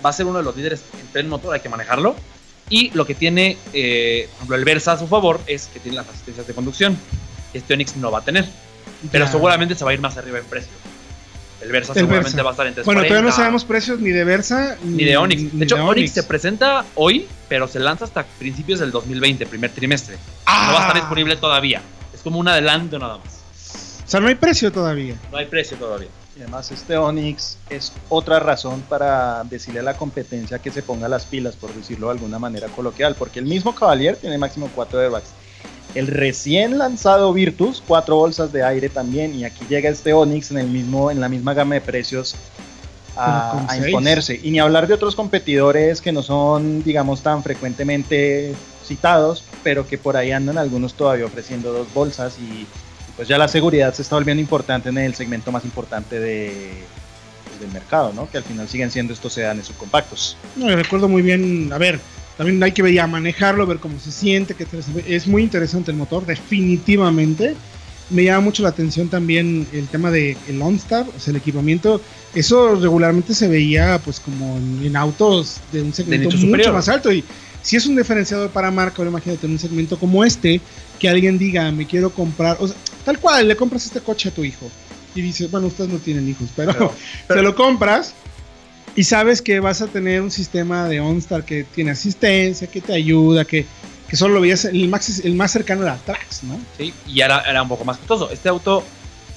[0.04, 2.14] va a ser uno de los líderes en tren motor, hay que manejarlo.
[2.68, 5.96] Y lo que tiene, eh, por ejemplo, el Versa a su favor es que tiene
[5.96, 6.98] las asistencias de conducción.
[7.54, 8.46] Este Onix no va a tener.
[9.10, 9.30] Pero Ya.
[9.32, 10.70] seguramente se va a ir más arriba en precio.
[11.62, 12.42] El Versa El seguramente Versa.
[12.42, 15.42] va a estar entre Bueno, todavía no sabemos precios ni de Versa ni de Onix.
[15.52, 19.46] ni De hecho, de Onix se presenta hoy, pero se lanza hasta principios del 2020,
[19.46, 20.16] primer trimestre.
[20.16, 21.00] No va a estar Ah.
[21.00, 21.80] disponible todavía.
[22.12, 23.38] Es como un adelanto nada más.
[24.04, 25.14] O sea, no hay precio todavía.
[25.30, 26.08] No hay precio todavía.
[26.36, 31.06] Y además este Onix es otra razón para decirle a la competencia que se ponga
[31.08, 34.98] las pilas, por decirlo de alguna manera coloquial, porque el mismo Cavalier tiene máximo 4
[35.00, 35.28] airbags.
[35.94, 40.58] El recién lanzado Virtus, cuatro bolsas de aire también, y aquí llega este Onix en,
[40.58, 42.34] el mismo, en la misma gama de precios
[43.16, 44.40] a, a imponerse.
[44.42, 49.98] Y ni hablar de otros competidores que no son, digamos, tan frecuentemente citados, pero que
[49.98, 52.66] por ahí andan algunos todavía ofreciendo dos bolsas y
[53.16, 56.82] pues ya la seguridad se está volviendo importante en el segmento más importante de,
[57.44, 58.28] pues, del mercado, ¿no?
[58.30, 60.36] Que al final siguen siendo estos sedanes subcompactos.
[60.56, 62.00] No, yo recuerdo muy bien, a ver,
[62.36, 65.04] también hay que ver ya manejarlo, ver cómo se siente, se ve.
[65.06, 67.54] es muy interesante el motor, definitivamente.
[68.10, 72.00] Me llama mucho la atención también el tema de el OnStar, o sea, el equipamiento.
[72.34, 76.72] Eso regularmente se veía pues como en, en autos de un segmento mucho superior.
[76.72, 77.24] más alto y
[77.62, 80.60] si es un diferenciador para marca, ahora imagínate en un segmento como este,
[80.98, 84.34] que alguien diga, me quiero comprar, o sea, tal cual, le compras este coche a
[84.34, 84.68] tu hijo
[85.14, 86.94] y dices, bueno, ustedes no tienen hijos, pero, Pero-
[87.28, 88.14] te lo compras
[88.96, 92.92] y sabes que vas a tener un sistema de OnStar que tiene asistencia, que te
[92.92, 93.66] ayuda, que,
[94.08, 96.60] que solo lo veías, el más, el más cercano era Trax, ¿no?
[96.76, 96.92] ¿sí?
[97.06, 98.30] Y era, era un poco más costoso.
[98.30, 98.84] Este auto,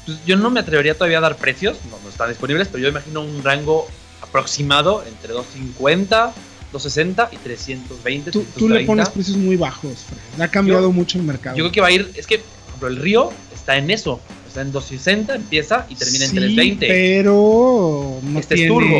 [0.05, 2.89] pues, yo no me atrevería todavía a dar precios, no, no están disponibles, pero yo
[2.89, 3.87] imagino un rango
[4.21, 6.33] aproximado entre 250,
[6.73, 8.31] 260 y 320.
[8.31, 8.85] Tú, tú le 330.
[8.87, 10.41] pones precios muy bajos, Fred.
[10.41, 11.55] Ha cambiado Yo- mucho el mercado.
[11.55, 14.19] Yo creo que va a ir, es que, por ejemplo, el Río está en eso.
[14.47, 16.87] Está en 260, empieza y termina en Sí, 320.
[16.87, 18.97] Pero no Este es turbo.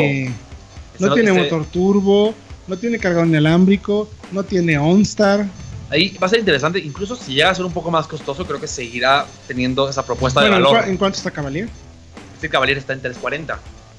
[0.98, 2.34] No tiene motor turbo,
[2.66, 5.46] no tiene cargador inalámrico, no tiene OnStar.
[5.88, 8.60] Ahí va a ser interesante, incluso si llega a ser un poco más costoso, creo
[8.60, 10.88] que seguirá teniendo esa propuesta Bueno, de ¿en, valor.
[10.88, 11.68] en cuánto está Cavalier?
[12.34, 13.58] Este Cavalier está en 340, 3-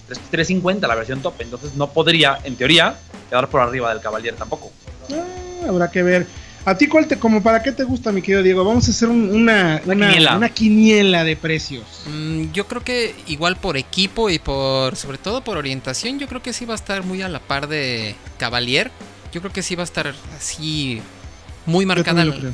[0.09, 2.97] 350 la versión top, entonces no podría, en teoría,
[3.29, 4.71] quedar por arriba del Cavalier tampoco.
[5.11, 6.27] Ah, habrá que ver.
[6.69, 8.65] ¿A ti cuál te, como para qué te gusta, mi querido Diego?
[8.65, 10.35] Vamos a hacer un- una, Una una, quiniela.
[10.37, 11.85] una quiniela de precios.
[12.07, 16.43] Mm, yo creo que igual por equipo y por, sobre todo por orientación, yo creo
[16.43, 18.91] que sí va a estar muy a la par de Cavalier.
[19.31, 21.01] Yo creo que sí va a estar así
[21.65, 22.51] muy marcada, también lo creo.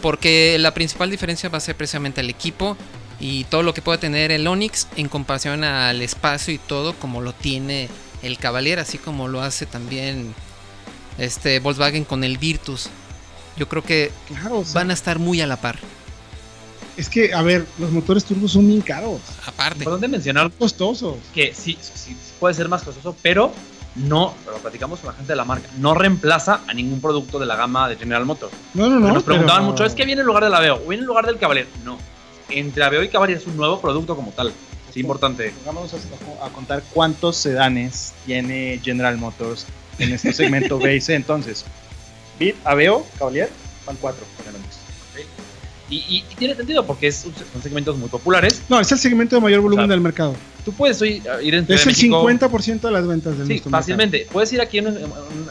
[0.00, 2.76] porque la principal diferencia va a ser precisamente el equipo
[3.18, 7.20] y todo lo que puede tener el Onix en comparación al espacio y todo como
[7.20, 7.88] lo tiene
[8.22, 10.34] el Cavalier, así como lo hace también
[11.18, 12.90] este Volkswagen con el Virtus.
[13.56, 15.78] Yo creo que Claro, o sea, van a estar muy a la par.
[16.96, 19.78] es que, a ver, los motores turbos son bien caros, Aparte.
[19.80, 21.16] Importante mencionar costosos.
[21.34, 21.78] que sí,
[22.40, 23.52] puede ser más costoso, pero
[23.96, 27.46] no, lo platicamos con la gente de la marca, no reemplaza a ningún producto de
[27.46, 28.52] la gama de General Motors.
[28.74, 29.12] No, no, no.
[29.12, 31.06] nos preguntaban pero- mucho, ¿es que viene en lugar de la Veo o viene en
[31.06, 31.66] lugar del Cavalier?
[31.84, 31.98] No,
[32.50, 34.52] entre Aveo y Cavalier es un nuevo producto como tal.
[34.90, 35.52] Es importante.
[35.66, 39.66] Vamos a, a contar cuántos sedanes tiene General Motors
[39.98, 41.14] en este segmento B y C.
[41.14, 41.64] Entonces,
[42.38, 43.50] Beat, Aveo, Cavalier,
[43.86, 44.24] van cuatro.
[44.36, 44.76] con el Onix.
[45.88, 48.60] Y, y- y tiene sentido porque es un- son segmentos muy populares.
[48.68, 50.34] No, es el segmento de mayor volumen O sea, del mercado.
[50.64, 54.26] Tú puedes eh, ir en Es el México- 50% de las ventas del Sí, fácilmente.
[54.32, 54.84] Puedes ir aquí, en,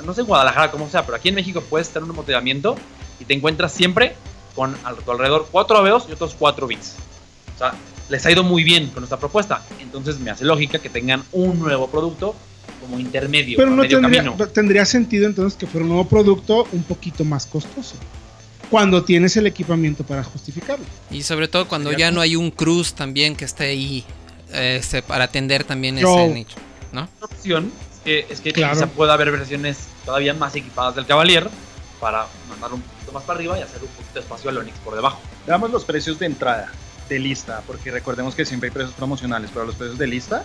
[0.05, 2.75] no sé en Guadalajara, como sea, pero aquí en México puedes tener un embotellamiento
[3.19, 4.13] y te encuentras siempre
[4.55, 6.95] con a tu alrededor cuatro aveos y otros cuatro bits.
[7.55, 7.73] O sea,
[8.09, 9.63] les ha ido muy bien con nuestra propuesta.
[9.79, 12.35] Entonces me hace lógica que tengan un nuevo producto
[12.85, 14.47] como intermedio, Pero no medio tendría, camino.
[14.47, 17.95] tendría sentido entonces que fuera un nuevo producto un poquito más costoso.
[18.69, 20.85] Cuando tienes el equipamiento para justificarlo.
[21.11, 24.03] Y sobre todo cuando ya no hay un Cruz también que esté ahí
[24.53, 26.55] este, para atender también Yo- ese nicho,
[26.91, 27.03] ¿no?
[27.19, 28.73] Otra opción es que, es que Claro.
[28.73, 31.47] quizá pueda haber versiones todavía más equipadas del Cavalier
[31.99, 34.77] para mandarlo un poquito más para arriba y hacer un poquito de espacio al Onix
[34.79, 35.19] por debajo.
[35.45, 36.71] Veamos los precios de entrada,
[37.09, 40.43] de lista, porque recordemos que siempre hay precios promocionales, pero los precios de lista,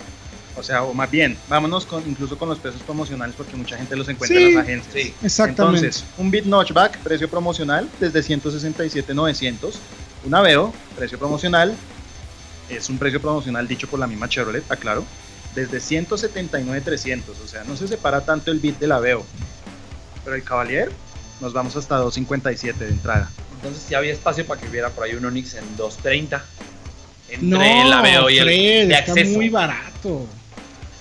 [0.60, 3.96] o sea, o más bien, vámonos con, incluso con los precios promocionales porque mucha gente
[3.96, 4.44] los encuentra Sí.
[4.44, 4.92] en las agencias.
[4.94, 5.14] Sí.
[5.24, 5.78] Exactamente.
[5.86, 9.78] Entonces, un bit notchback, precio promocional desde 167,900.
[10.24, 11.74] Un Aveo, precio promocional,
[12.68, 15.04] es un precio promocional dicho por la misma Chevrolet, aclaro,
[15.54, 17.36] desde 179,300.
[17.44, 19.24] O sea, no se separa tanto el bit del Aveo.
[20.24, 20.92] Pero el Cavalier,
[21.40, 23.30] nos vamos hasta 257 de entrada.
[23.56, 26.44] Entonces sí había espacio para que hubiera por ahí un Onix en 230.
[27.30, 29.36] Entre no, el Aveo y el Fred, de está acceso.
[29.36, 30.26] muy barato.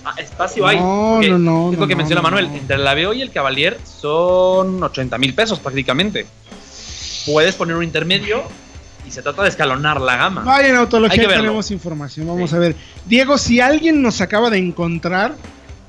[0.04, 0.78] Ah, espacio hay.
[0.78, 2.48] No, porque no, no, Es lo que no, menciona no, Manuel.
[2.48, 2.56] no.
[2.56, 6.26] Entre el Aveo y el Cavalier son 80 mil pesos prácticamente.
[7.26, 8.42] Puedes poner un intermedio
[9.06, 10.42] y se trata de escalonar la gama.
[10.42, 12.26] Vaya en Hay Autología tenemos información.
[12.26, 12.56] Vamos Sí.
[12.56, 12.76] a ver.
[13.06, 15.34] Diego, si alguien nos acaba de encontrar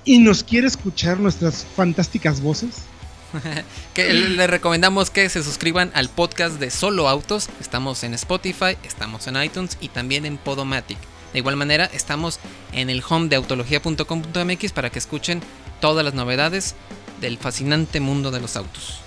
[0.04, 2.84] y nos quiere escuchar nuestras fantásticas voces,
[3.94, 7.48] Que le recomendamos que se suscriban al podcast de Solo Autos.
[7.62, 10.98] Estamos en Spotify, estamos en iTunes y también en Podomatic.
[11.34, 12.40] De igual manera, estamos
[12.74, 15.42] en el home de autología.com.mx para que escuchen
[15.80, 16.76] todas las novedades
[17.22, 19.00] del fascinante mundo de los autos.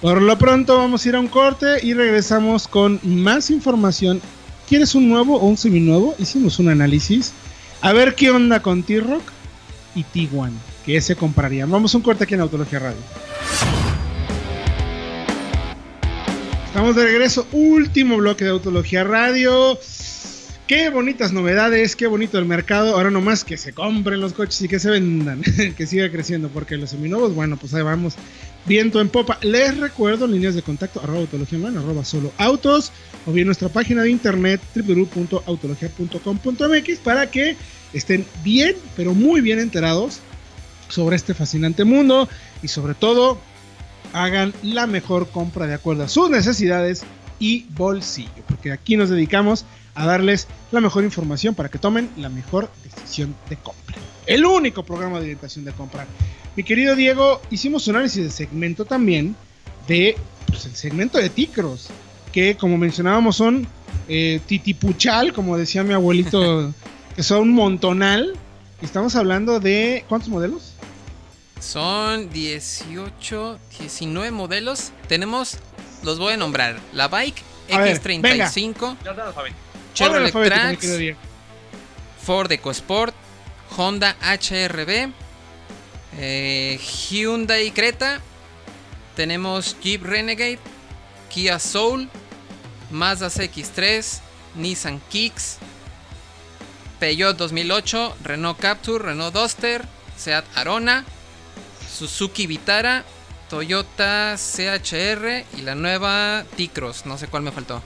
[0.00, 4.22] por lo pronto vamos a ir a un corte y regresamos con más información.
[4.68, 6.14] ¿Quieres un nuevo o un seminuevo?
[6.18, 7.32] Hicimos un análisis.
[7.82, 9.22] A ver qué onda con T-Rock
[9.94, 10.52] y Tiguan,
[10.86, 11.70] que ese comprarían.
[11.70, 13.00] Vamos a un corte aquí en Autología Radio.
[16.66, 19.76] Estamos de regreso, último bloque de Autología Radio.
[20.70, 22.94] Qué bonitas novedades, qué bonito el mercado.
[22.94, 25.42] Ahora nomás que se compren los coches y que se vendan,
[25.76, 28.14] que siga creciendo, porque los seminuevos, bueno, pues ahí vamos
[28.66, 29.40] viento en popa.
[29.42, 32.92] Les recuerdo líneas de contacto arroba autología online, arroba solo autos
[33.26, 37.56] o bien nuestra página de internet www.autologia.com.mx para que
[37.92, 40.20] estén bien, pero muy bien enterados
[40.88, 42.28] sobre este fascinante mundo
[42.62, 43.40] y sobre todo
[44.12, 47.02] hagan la mejor compra de acuerdo a sus necesidades
[47.40, 52.70] y bolsillo, porque aquí nos dedicamos darles la mejor información para que tomen la mejor
[52.84, 53.96] decisión de compra.
[54.26, 56.06] El único programa de orientación de compra.
[56.56, 59.36] Mi querido Diego, hicimos un análisis de segmento también
[59.86, 61.88] de pues, el segmento de Ticros,
[62.32, 63.66] que como mencionábamos son
[64.08, 66.72] eh, titipuchal, como decía mi abuelito,
[67.16, 68.34] que son un montonal.
[68.82, 70.74] Estamos hablando de ¿cuántos modelos?
[71.60, 74.92] Son 18, 19 modelos.
[75.08, 75.58] Tenemos,
[76.02, 79.14] los voy a nombrar: la Bike A ver, X35, Ya
[79.94, 81.16] Chevrolet Trax.
[82.22, 83.14] Ford EcoSport,
[83.76, 85.12] Honda HRB,
[86.18, 88.20] eh, Hyundai Creta,
[89.16, 90.58] tenemos Jeep Renegade,
[91.28, 92.08] Kia Soul,
[92.90, 94.20] Mazda CX3,
[94.56, 95.58] Nissan Kicks,
[96.98, 99.82] Peugeot 2008, Renault Captur, Renault Duster,
[100.16, 101.04] Seat Arona,
[101.90, 103.04] Suzuki Vitara,
[103.48, 107.82] Toyota CHR y la nueva T-Cross, no sé cuál me faltó.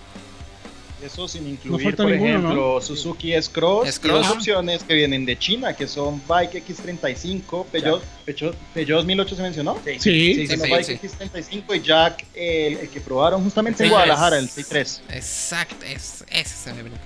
[1.02, 5.26] Eso sin No incluir, falta por ninguno, ejemplo, Suzuki S-Cross, y dos opciones que vienen
[5.26, 9.78] de China, que son Bike X35, Peugeot, Peugeot, Peugeot 2008 se mencionó.
[9.84, 11.08] Sí, Sí, Bueno, sí, Bike sí.
[11.08, 15.00] X35 y Jack, el, el que probaron justamente Sí, en Guadalajara, el es- C3.
[15.10, 17.00] Exacto, es, ese se me brinca.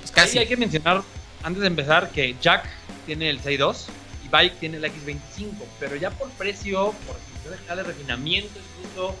[0.00, 0.38] Pues Casi casi.
[0.38, 1.02] hay que mencionar,
[1.42, 2.68] antes de empezar, que Jack
[3.06, 3.86] tiene el 6.2
[4.24, 5.50] y Bike tiene el X25,
[5.80, 9.16] pero ya por precio, por cuestión de refinamiento, incluso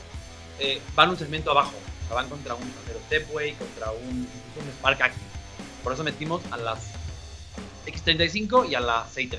[0.60, 1.72] eh, van un segmento abajo.
[2.06, 5.24] O sea, van contra un Sandero Stepway, contra un, un Spark Active.
[5.82, 6.78] Por eso metimos a las
[7.86, 9.38] X35 y a la 6.3.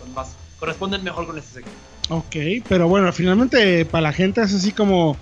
[0.00, 1.78] Son más, corresponden mejor con este segmento.
[2.10, 2.36] Ok,
[2.68, 5.16] pero bueno, finalmente para la gente es así como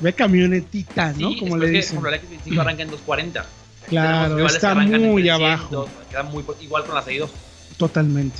[0.00, 1.30] ve camionetita, ¿no?
[1.30, 2.00] Sí, como le que, dicen.
[2.00, 3.40] por ejemplo, la X25 arranca en 240.
[3.40, 3.48] Aquí
[3.90, 5.88] Claro, está muy 300, abajo.
[6.10, 7.30] Queda muy igual con la 62.
[7.76, 8.36] Totalmente.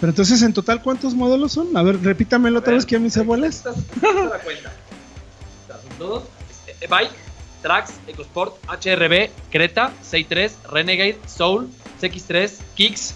[0.00, 1.76] Pero entonces, ¿en total cuántos modelos son?
[1.76, 3.64] A ver, repítamelo otra vez que a mis abuelas.
[3.64, 4.72] La cuenta.
[5.68, 6.24] Son todos.
[6.80, 7.10] eh, Bike,
[7.62, 11.68] Trax, EcoSport, HRB, Creta, 63, Renegade, Soul,
[12.00, 13.14] CX3, Kicks,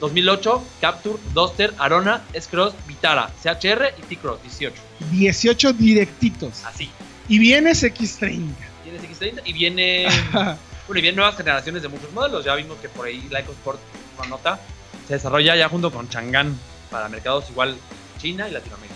[0.00, 4.74] 2008, Capture, Duster, Arona, S-Cross, Vitara, CHR y T-Cross, 18.
[5.12, 6.64] 18 directitos.
[6.64, 6.90] Así.
[7.28, 8.54] Y viene X30.
[8.84, 10.06] Viene X30 y viene.
[10.32, 12.44] bueno, y vienen nuevas generaciones de muchos modelos.
[12.44, 13.78] Ya vimos que por ahí la EcoSport,
[14.18, 14.60] una nota,
[15.06, 16.58] se desarrolla ya junto con Chang'an
[16.90, 17.76] para mercados igual
[18.18, 18.94] China y Latinoamérica.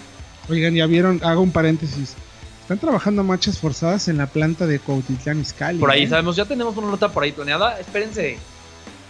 [0.49, 2.17] Oigan, ya vieron, hago un paréntesis.
[2.65, 5.79] Están trabajando marchas forzadas en la planta de Cuautitlán Izcalli.
[5.79, 6.09] Por ahí ¿eh?
[6.09, 7.79] sabemos, ya tenemos una nota por ahí planeada.
[7.79, 8.39] Espérense.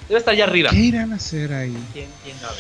[0.08, 0.70] Debe estar allá arriba.
[0.70, 1.76] ¿Qué irán a hacer ahí?
[1.92, 2.56] ¿Quién, quién sabe?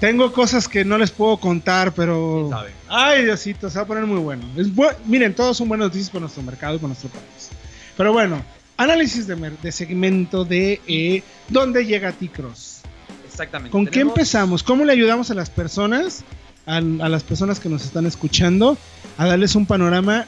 [0.00, 2.48] Tengo cosas que no les puedo contar, pero.
[2.48, 2.70] ¿Quién sabe?
[2.88, 4.44] Ay, Diosito, se va a poner muy bueno.
[4.58, 7.48] Es bu- Miren, todos son buenas noticias para nuestro mercado y para nuestro país.
[7.96, 8.44] Pero bueno,
[8.76, 12.82] análisis de, segmento de eh, dónde llega T-Cross.
[13.26, 13.70] Exactamente.
[13.72, 14.62] ¿Con qué empezamos?
[14.62, 16.24] ¿Cómo le ayudamos a las personas,
[16.66, 18.76] a, a las personas que nos están escuchando,
[19.18, 20.26] a darles un panorama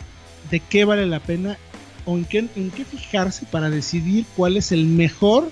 [0.51, 1.59] de qué vale la pena
[2.05, 5.51] o en qué, en qué fijarse para decidir cuál es el mejor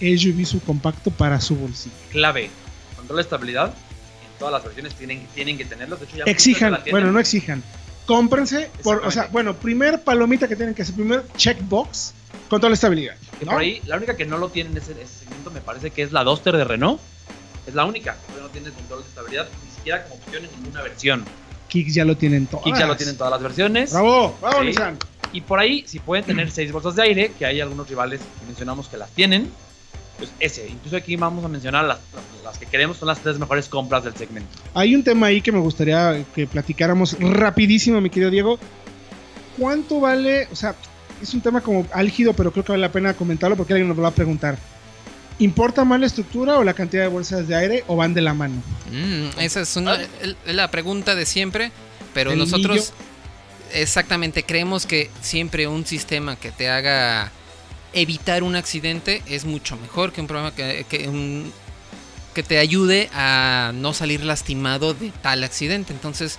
[0.00, 1.94] SUV subcompacto para su bolsillo?
[2.10, 2.50] Clave.
[2.96, 3.66] Control de estabilidad.
[3.66, 5.96] En todas las versiones tienen, tienen que tenerlo.
[5.96, 6.92] De hecho, ya Exijan, la tienen.
[6.92, 7.62] bueno, no exijan.
[8.06, 12.12] Cómprense, por, o sea, bueno, primer palomita que tienen que hacer, primer checkbox,
[12.48, 13.16] control de estabilidad.
[13.38, 13.52] Que ¿no?
[13.52, 16.02] por ahí, la única que no lo tiene en ese, ese segmento me parece que
[16.02, 17.00] es la Duster de Renault.
[17.66, 18.16] Es la única.
[18.34, 19.48] que no tiene control de estabilidad,
[19.80, 21.24] siquiera como opción en ninguna versión.
[21.68, 22.64] Kicks ya lo tienen todas.
[22.64, 23.92] Kicks ya lo tienen todas las versiones.
[23.92, 24.66] Bravo, bravo, Sí.
[24.66, 24.96] Nissan.
[25.32, 28.46] Y por ahí, si pueden tener seis bolsas de aire, que hay algunos rivales que
[28.46, 29.48] mencionamos que las tienen,
[30.18, 30.68] pues ese.
[30.68, 31.98] Incluso aquí vamos a mencionar las,
[32.44, 34.48] las- que creemos son las tres mejores compras del segmento.
[34.74, 38.58] Hay un tema ahí que me gustaría que platicáramos rapidísimo, mi querido Diego.
[39.58, 40.48] ¿Cuánto vale?
[40.52, 40.74] O sea,
[41.22, 43.96] es un tema como álgido, pero creo que vale la pena comentarlo porque alguien nos
[43.96, 44.58] lo va a preguntar.
[45.40, 48.34] ¿Importa más la estructura o la cantidad de bolsas de aire o van de la
[48.34, 48.62] mano?
[48.92, 50.06] Mm, esa es una- Ah.
[50.46, 51.72] la pregunta de siempre,
[52.14, 52.92] pero El nosotros millo.
[53.72, 57.32] exactamente creemos que siempre un sistema que te haga
[57.92, 61.52] evitar un accidente es mucho mejor que un programa que, que, un-
[62.34, 65.92] que te ayude a no salir lastimado de tal accidente.
[65.92, 66.38] Entonces,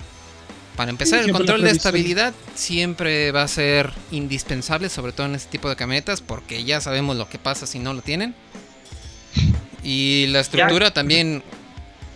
[0.77, 5.49] para empezar, el control de estabilidad siempre va a ser indispensable, sobre todo en este
[5.51, 8.33] tipo de camionetas, porque ya sabemos lo que pasa si no lo tienen.
[9.84, 11.43] Y la estructura también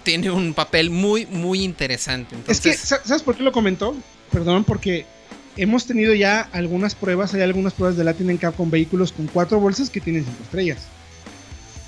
[0.04, 2.36] tiene un papel muy, muy interesante.
[2.48, 3.96] Es que, ¿sabes por qué lo comentó?
[4.32, 5.06] Perdón, porque
[5.58, 9.60] hemos tenido ya algunas pruebas, hay algunas pruebas de Latin Cup con vehículos con cuatro
[9.60, 10.80] bolsas que tienen cinco estrellas.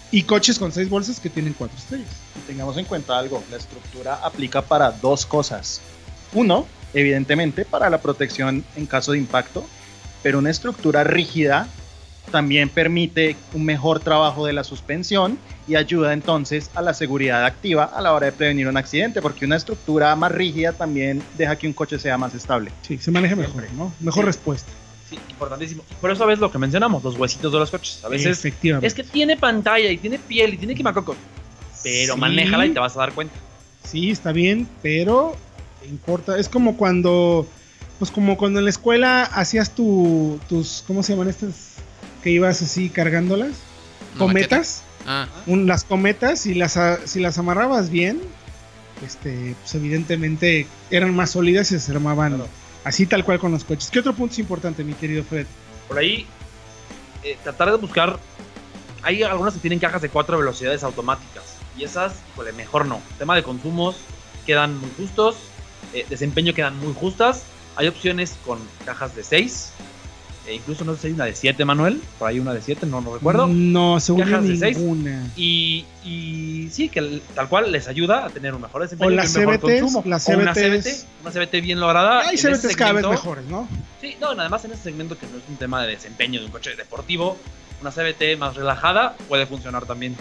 [0.09, 2.07] Y coches con seis bolsas que tienen cuatro estrellas.
[2.37, 5.81] Y tengamos en cuenta algo, la estructura aplica para dos cosas.
[6.33, 9.67] Uno, evidentemente, para la protección en caso de impacto,
[10.23, 11.67] pero una estructura rígida
[12.31, 17.85] también permite un mejor trabajo de la suspensión y ayuda entonces a la seguridad activa
[17.85, 21.67] a la hora de prevenir un accidente, porque una estructura más rígida también deja que
[21.67, 22.71] un coche sea más estable.
[22.81, 23.63] Sí, se maneja mejor.
[23.75, 23.93] ¿no?
[23.99, 24.27] Mejor Sí.
[24.27, 24.71] respuesta.
[25.09, 25.83] Sí, importantísimo.
[26.01, 28.01] Por eso ves lo que mencionamos, los huesitos de los coches.
[28.03, 28.87] A veces Efectivamente.
[28.87, 31.15] es que tiene pantalla y tiene piel y tiene quimacocos.
[31.83, 32.19] Pero Sí.
[32.19, 33.33] manéjala y te vas a dar cuenta.
[33.85, 35.37] Sí, está bien, pero
[35.89, 36.37] importa.
[36.37, 37.47] Es como cuando,
[37.99, 41.66] pues como cuando en la escuela hacías tu, tus, ¿cómo se llaman estas?
[42.27, 43.51] Que ibas así cargándolas.
[44.15, 44.83] ¿una Cometas.
[45.05, 48.19] Ah, Un- las cometas, si las, a- si las amarrabas bien,
[49.05, 52.49] este, pues evidentemente eran más sólidas y se armaban Claro.
[52.83, 53.89] así tal cual con los coches.
[53.89, 55.45] ¿Qué otro punto es importante, mi querido Fred?
[55.87, 56.27] Por ahí,
[57.23, 58.19] eh, tratar de buscar.
[59.03, 61.43] Hay algunas que tienen cajas de cuatro velocidades automáticas.
[61.77, 62.99] Y esas, híjole, mejor no.
[63.17, 63.95] Tema de consumos
[64.45, 65.37] quedan muy justos.
[65.93, 67.43] eh, desempeño quedan muy justas.
[67.77, 69.69] Hay opciones con cajas de 6.
[70.53, 72.01] Incluso no sé si hay una de 7, Manuel.
[72.19, 73.47] Por ahí una de 7, no, no recuerdo.
[73.47, 75.31] No, según yo de ninguna.
[75.35, 79.15] Y, y sí, que tal cual les ayuda a tener un mejor desempeño O y
[79.15, 80.03] las un mejor CVTs, consumo.
[80.05, 80.53] las O una.
[80.53, 80.87] CVT,
[81.23, 82.21] una CVT bien lograda.
[82.27, 83.67] Hay CVTs cada vez mejores, ¿no?
[84.01, 86.51] Sí, no, además en ese segmento que no es un tema de desempeño de un
[86.51, 87.37] coche deportivo,
[87.81, 90.15] una CVT más relajada puede funcionar también.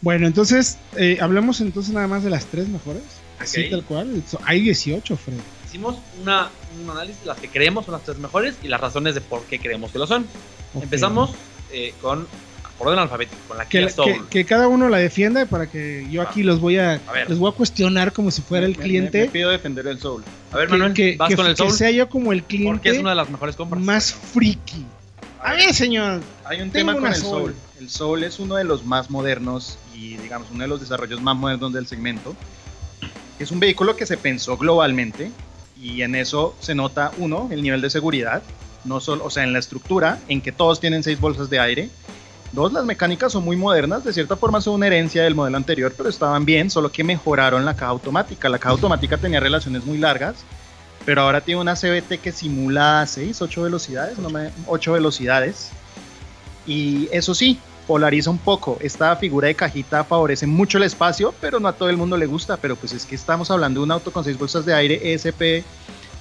[0.00, 3.02] Bueno, entonces, eh, hablamos entonces nada más de las tres mejores.
[3.38, 3.70] Así Ok.
[3.70, 4.22] tal cual.
[4.44, 5.36] Hay 18, Fred.
[5.66, 6.50] Hicimos una,
[6.80, 9.42] un análisis de las que creemos son las tres mejores y las razones de por
[9.44, 10.26] qué creemos que lo son.
[10.74, 10.84] Ok.
[10.84, 11.30] Empezamos
[11.72, 12.26] eh, con,
[12.78, 14.28] por orden alfabético, con la Que, Kia que- Soul.
[14.28, 17.28] que cada uno la defienda para que yo aquí los voy a, A ver.
[17.30, 19.20] los voy a cuestionar como si fuera el Me- me- cliente.
[19.22, 20.22] Me, pido defender el Soul.
[20.52, 22.40] a ver, que, Manuel, que- vas que- con el que Soul sea yo como el
[22.42, 23.82] porque cliente es una de las mejores compras.
[23.82, 24.84] más friki.
[25.44, 26.20] A ver, señor.
[26.44, 27.42] Hay un tema con el Soul.
[27.42, 27.54] Soul.
[27.80, 31.36] El Soul es uno de los más modernos y digamos uno de los desarrollos más
[31.36, 32.36] modernos del segmento.
[33.40, 35.32] Es un vehículo que se pensó globalmente
[35.82, 38.42] y en eso se nota uno el nivel de seguridad,
[38.84, 41.90] no solo, o sea, en la estructura, en que todos tienen seis bolsas de aire.
[42.52, 45.92] Dos, las mecánicas son muy modernas, de cierta forma son una herencia del modelo anterior,
[45.96, 48.48] pero estaban bien, solo que mejoraron la caja automática.
[48.48, 50.36] La caja automática tenía relaciones muy largas,
[51.04, 55.70] pero ahora tiene una CVT que simula 6, 8 velocidades, no me, 8 velocidades.
[56.64, 57.58] Y eso sí,
[57.92, 58.78] polariza un poco.
[58.80, 62.24] Esta figura de cajita favorece mucho el espacio, pero no a todo el mundo le
[62.24, 62.56] gusta.
[62.56, 65.62] Pero pues es que estamos hablando de un auto con 6 bolsas de aire ESP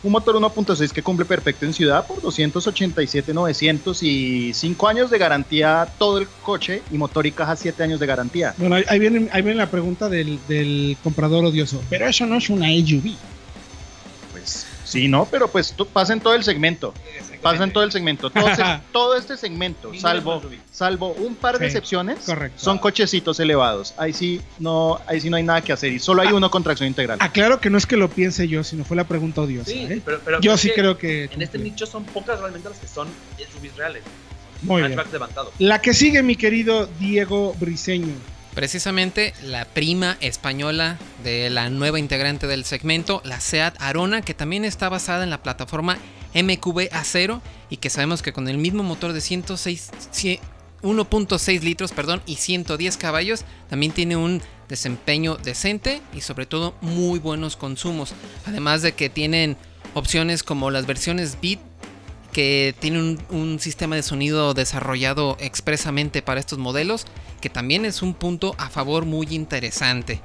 [0.04, 5.88] Un motor 1.6 que cumple perfecto en ciudad por 287,900 y 5 años de garantía
[5.98, 8.54] todo el coche y motor y caja 7 años de garantía.
[8.58, 11.82] Bueno, ahí- viene, ahí viene la pregunta del, del comprador odioso.
[11.90, 13.16] Pero eso no es una SUV.
[14.92, 15.26] Sí, ¿no?
[15.32, 16.94] Pero pues tú- pasa en todo el segmento.
[17.42, 18.30] Pasa en todo el segmento.
[18.30, 22.60] Todo, se- todo este segmento, salvo, salvo un par de Sí, excepciones, correcto.
[22.62, 23.94] son cochecitos elevados.
[23.98, 26.34] Ahí sí, no, ahí sí no hay nada que hacer y solo hay Ah.
[26.36, 27.18] uno con tracción integral.
[27.22, 29.72] Aclaro que no es que lo piense yo, sino fue la pregunta odiosa.
[29.72, 30.02] Sí, ¿eh?
[30.04, 31.30] pero, pero yo sí que creo que.
[31.32, 34.04] En este nicho son pocas realmente las que son SUVs reales.
[34.62, 35.00] Muy bien.
[35.58, 38.14] La que sigue, mi querido Diego Briseño.
[38.54, 44.66] Precisamente la prima española de la nueva integrante del segmento, la SEAT Arona, que también
[44.66, 45.98] está basada en la plataforma
[46.34, 50.40] MQB A0 y que sabemos que con el mismo motor de 106, cie-
[50.82, 57.20] 1.6 litros perdón, y 110 caballos también tiene un desempeño decente y sobre todo muy
[57.20, 58.14] buenos consumos.
[58.46, 59.56] Además de que tienen
[59.94, 61.60] opciones como las versiones Beat
[62.32, 67.06] que tienen un, un sistema de sonido desarrollado expresamente para estos modelos,
[67.42, 70.22] que también es un punto a favor muy interesante.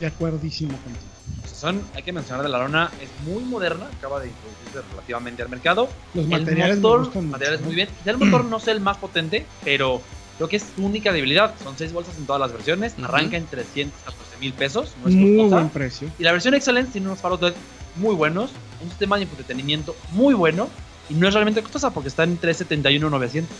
[0.00, 1.04] De acuerdísimo contigo.
[1.46, 5.42] Sea, son, hay que mencionar de la Arona, es muy moderna, acaba de introducirse relativamente
[5.42, 5.88] al mercado.
[6.14, 7.66] Los el materiales me motor, gustan mucho, materiales ¿no?
[7.66, 7.88] muy bien.
[8.04, 10.02] El motor no sea el más potente, pero
[10.36, 11.54] creo que es su única debilidad.
[11.62, 13.04] Son seis bolsas en todas las versiones, Ujú.
[13.06, 15.56] arranca en 314 mil pesos, no es Muy costosa.
[15.56, 16.10] buen precio.
[16.18, 17.54] Y la versión Excellence tiene unos faros LED
[17.96, 18.50] muy buenos,
[18.82, 20.68] un sistema de entretenimiento muy bueno
[21.08, 23.56] y no es realmente costosa porque está en 371,900.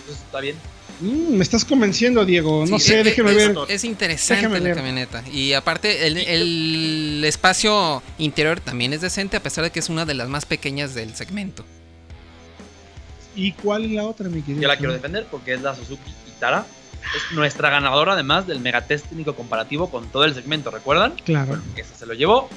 [0.00, 0.56] Entonces está bien.
[1.00, 2.64] Mm, me estás convenciendo, Diego.
[2.66, 3.56] No Sí, sé, es- déjeme es, ver.
[3.68, 5.22] Es interesante la camioneta.
[5.30, 10.04] Y aparte, el, el espacio interior también es decente, a pesar de que es una
[10.06, 11.64] de las más pequeñas del segmento.
[13.34, 14.62] ¿Y cuál es la otra, mi querido?
[14.62, 16.64] Yo la quiero defender porque es la Suzuki Itara.
[17.14, 21.12] Es nuestra ganadora además del megatest técnico comparativo con todo el segmento, ¿recuerdan?
[21.24, 21.58] Claro.
[21.74, 22.48] que ese se lo llevó.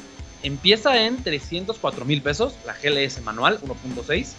[0.43, 4.33] Empieza en 304 mil pesos, la GLS manual 1.6.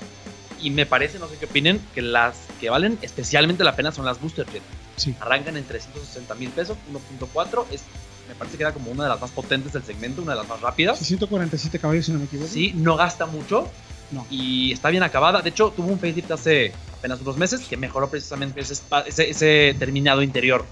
[0.62, 4.04] Y me parece, no sé qué opinen, que las que valen especialmente la pena son
[4.04, 4.62] las Booster Jet.
[4.96, 5.14] Sí.
[5.20, 7.64] Arrancan en 360 mil pesos, 1.4.
[7.70, 7.82] Es,
[8.28, 10.48] me parece que era como una de las más potentes del segmento, una de las
[10.48, 10.98] más rápidas.
[10.98, 12.48] Sí, 147 caballos, si no me equivoco.
[12.50, 13.68] Sí, no gasta mucho.
[14.10, 14.26] No.
[14.28, 15.40] Y está bien acabada.
[15.40, 20.22] De hecho, tuvo un facelift hace apenas unos meses que mejoró precisamente ese, ese terminado
[20.22, 20.66] interior.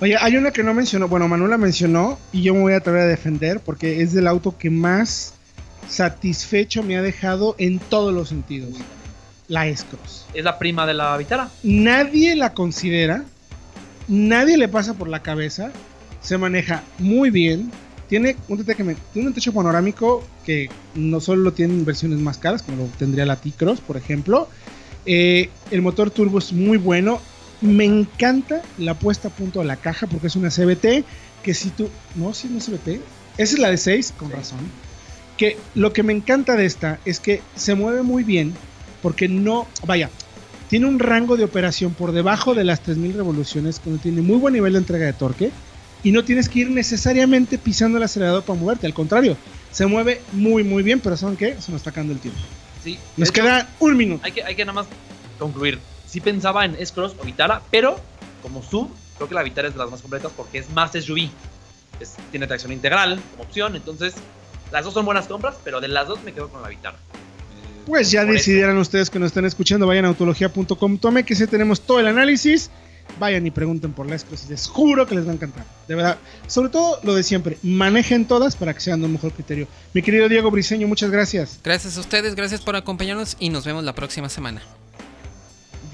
[0.00, 1.08] Oye, hay una que no mencionó.
[1.08, 4.56] Bueno, Manuela mencionó y yo me voy a atrever a defender porque es del auto
[4.58, 5.34] que más
[5.88, 8.70] satisfecho me ha dejado en todos los sentidos.
[9.48, 10.26] La S-Cross.
[10.34, 11.48] Es la prima de la Vitara.
[11.62, 13.24] Nadie la considera,
[14.08, 15.70] nadie le pasa por la cabeza,
[16.22, 17.70] se maneja muy bien,
[18.08, 22.18] tiene un, techo que me- tiene un techo panorámico que no solo lo tienen versiones
[22.18, 24.48] más caras, como lo tendría la T-Cross, por ejemplo.
[25.06, 27.20] Eh, el motor turbo es muy bueno.
[27.64, 31.04] Me encanta la puesta a punto de la caja porque es una CBT
[31.42, 31.88] que si tú...
[32.14, 33.00] No, si no es CBT.
[33.38, 34.58] Esa es la de 6, con razón.
[35.38, 38.54] Que lo que me encanta de esta es que se mueve muy bien
[39.00, 39.66] porque no...
[39.86, 40.10] Vaya,
[40.68, 44.52] tiene un rango de operación por debajo de las 3000 revoluciones, cuando tiene muy buen
[44.52, 45.50] nivel de entrega de torque
[46.02, 49.38] y no tienes que ir necesariamente pisando el acelerador para moverte, al contrario,
[49.72, 51.56] se mueve muy muy bien, pero ¿saben qué?
[51.60, 52.40] Se nos está acabando el tiempo.
[52.84, 52.98] Sí.
[53.16, 54.24] Nos hecho, queda un minuto.
[54.24, 54.86] hay que, hay que nada más
[55.38, 55.78] concluir.
[56.14, 57.96] Sí pensaba en S-Cross o Vitara, pero
[58.40, 61.28] como sub, creo que la Vitara es de las más completas porque es más SUV.
[61.98, 64.14] Es- tiene tracción integral como opción, entonces
[64.70, 66.98] las dos son buenas compras, pero de las dos me quedo con la Vitara.
[67.86, 71.80] Pues ya decidieran ustedes que nos están escuchando, vayan a autología.com, tome que sí tenemos
[71.80, 72.70] todo el análisis.
[73.18, 75.64] Vayan y pregunten por las cosas, les juro que les va a encantar.
[75.88, 79.32] De verdad, sobre todo lo de siempre, manejen todas para que sean de un mejor
[79.32, 79.66] criterio.
[79.92, 81.58] Mi querido Diego Briseño, muchas gracias.
[81.64, 84.62] Gracias a ustedes, gracias por acompañarnos y nos vemos la próxima semana.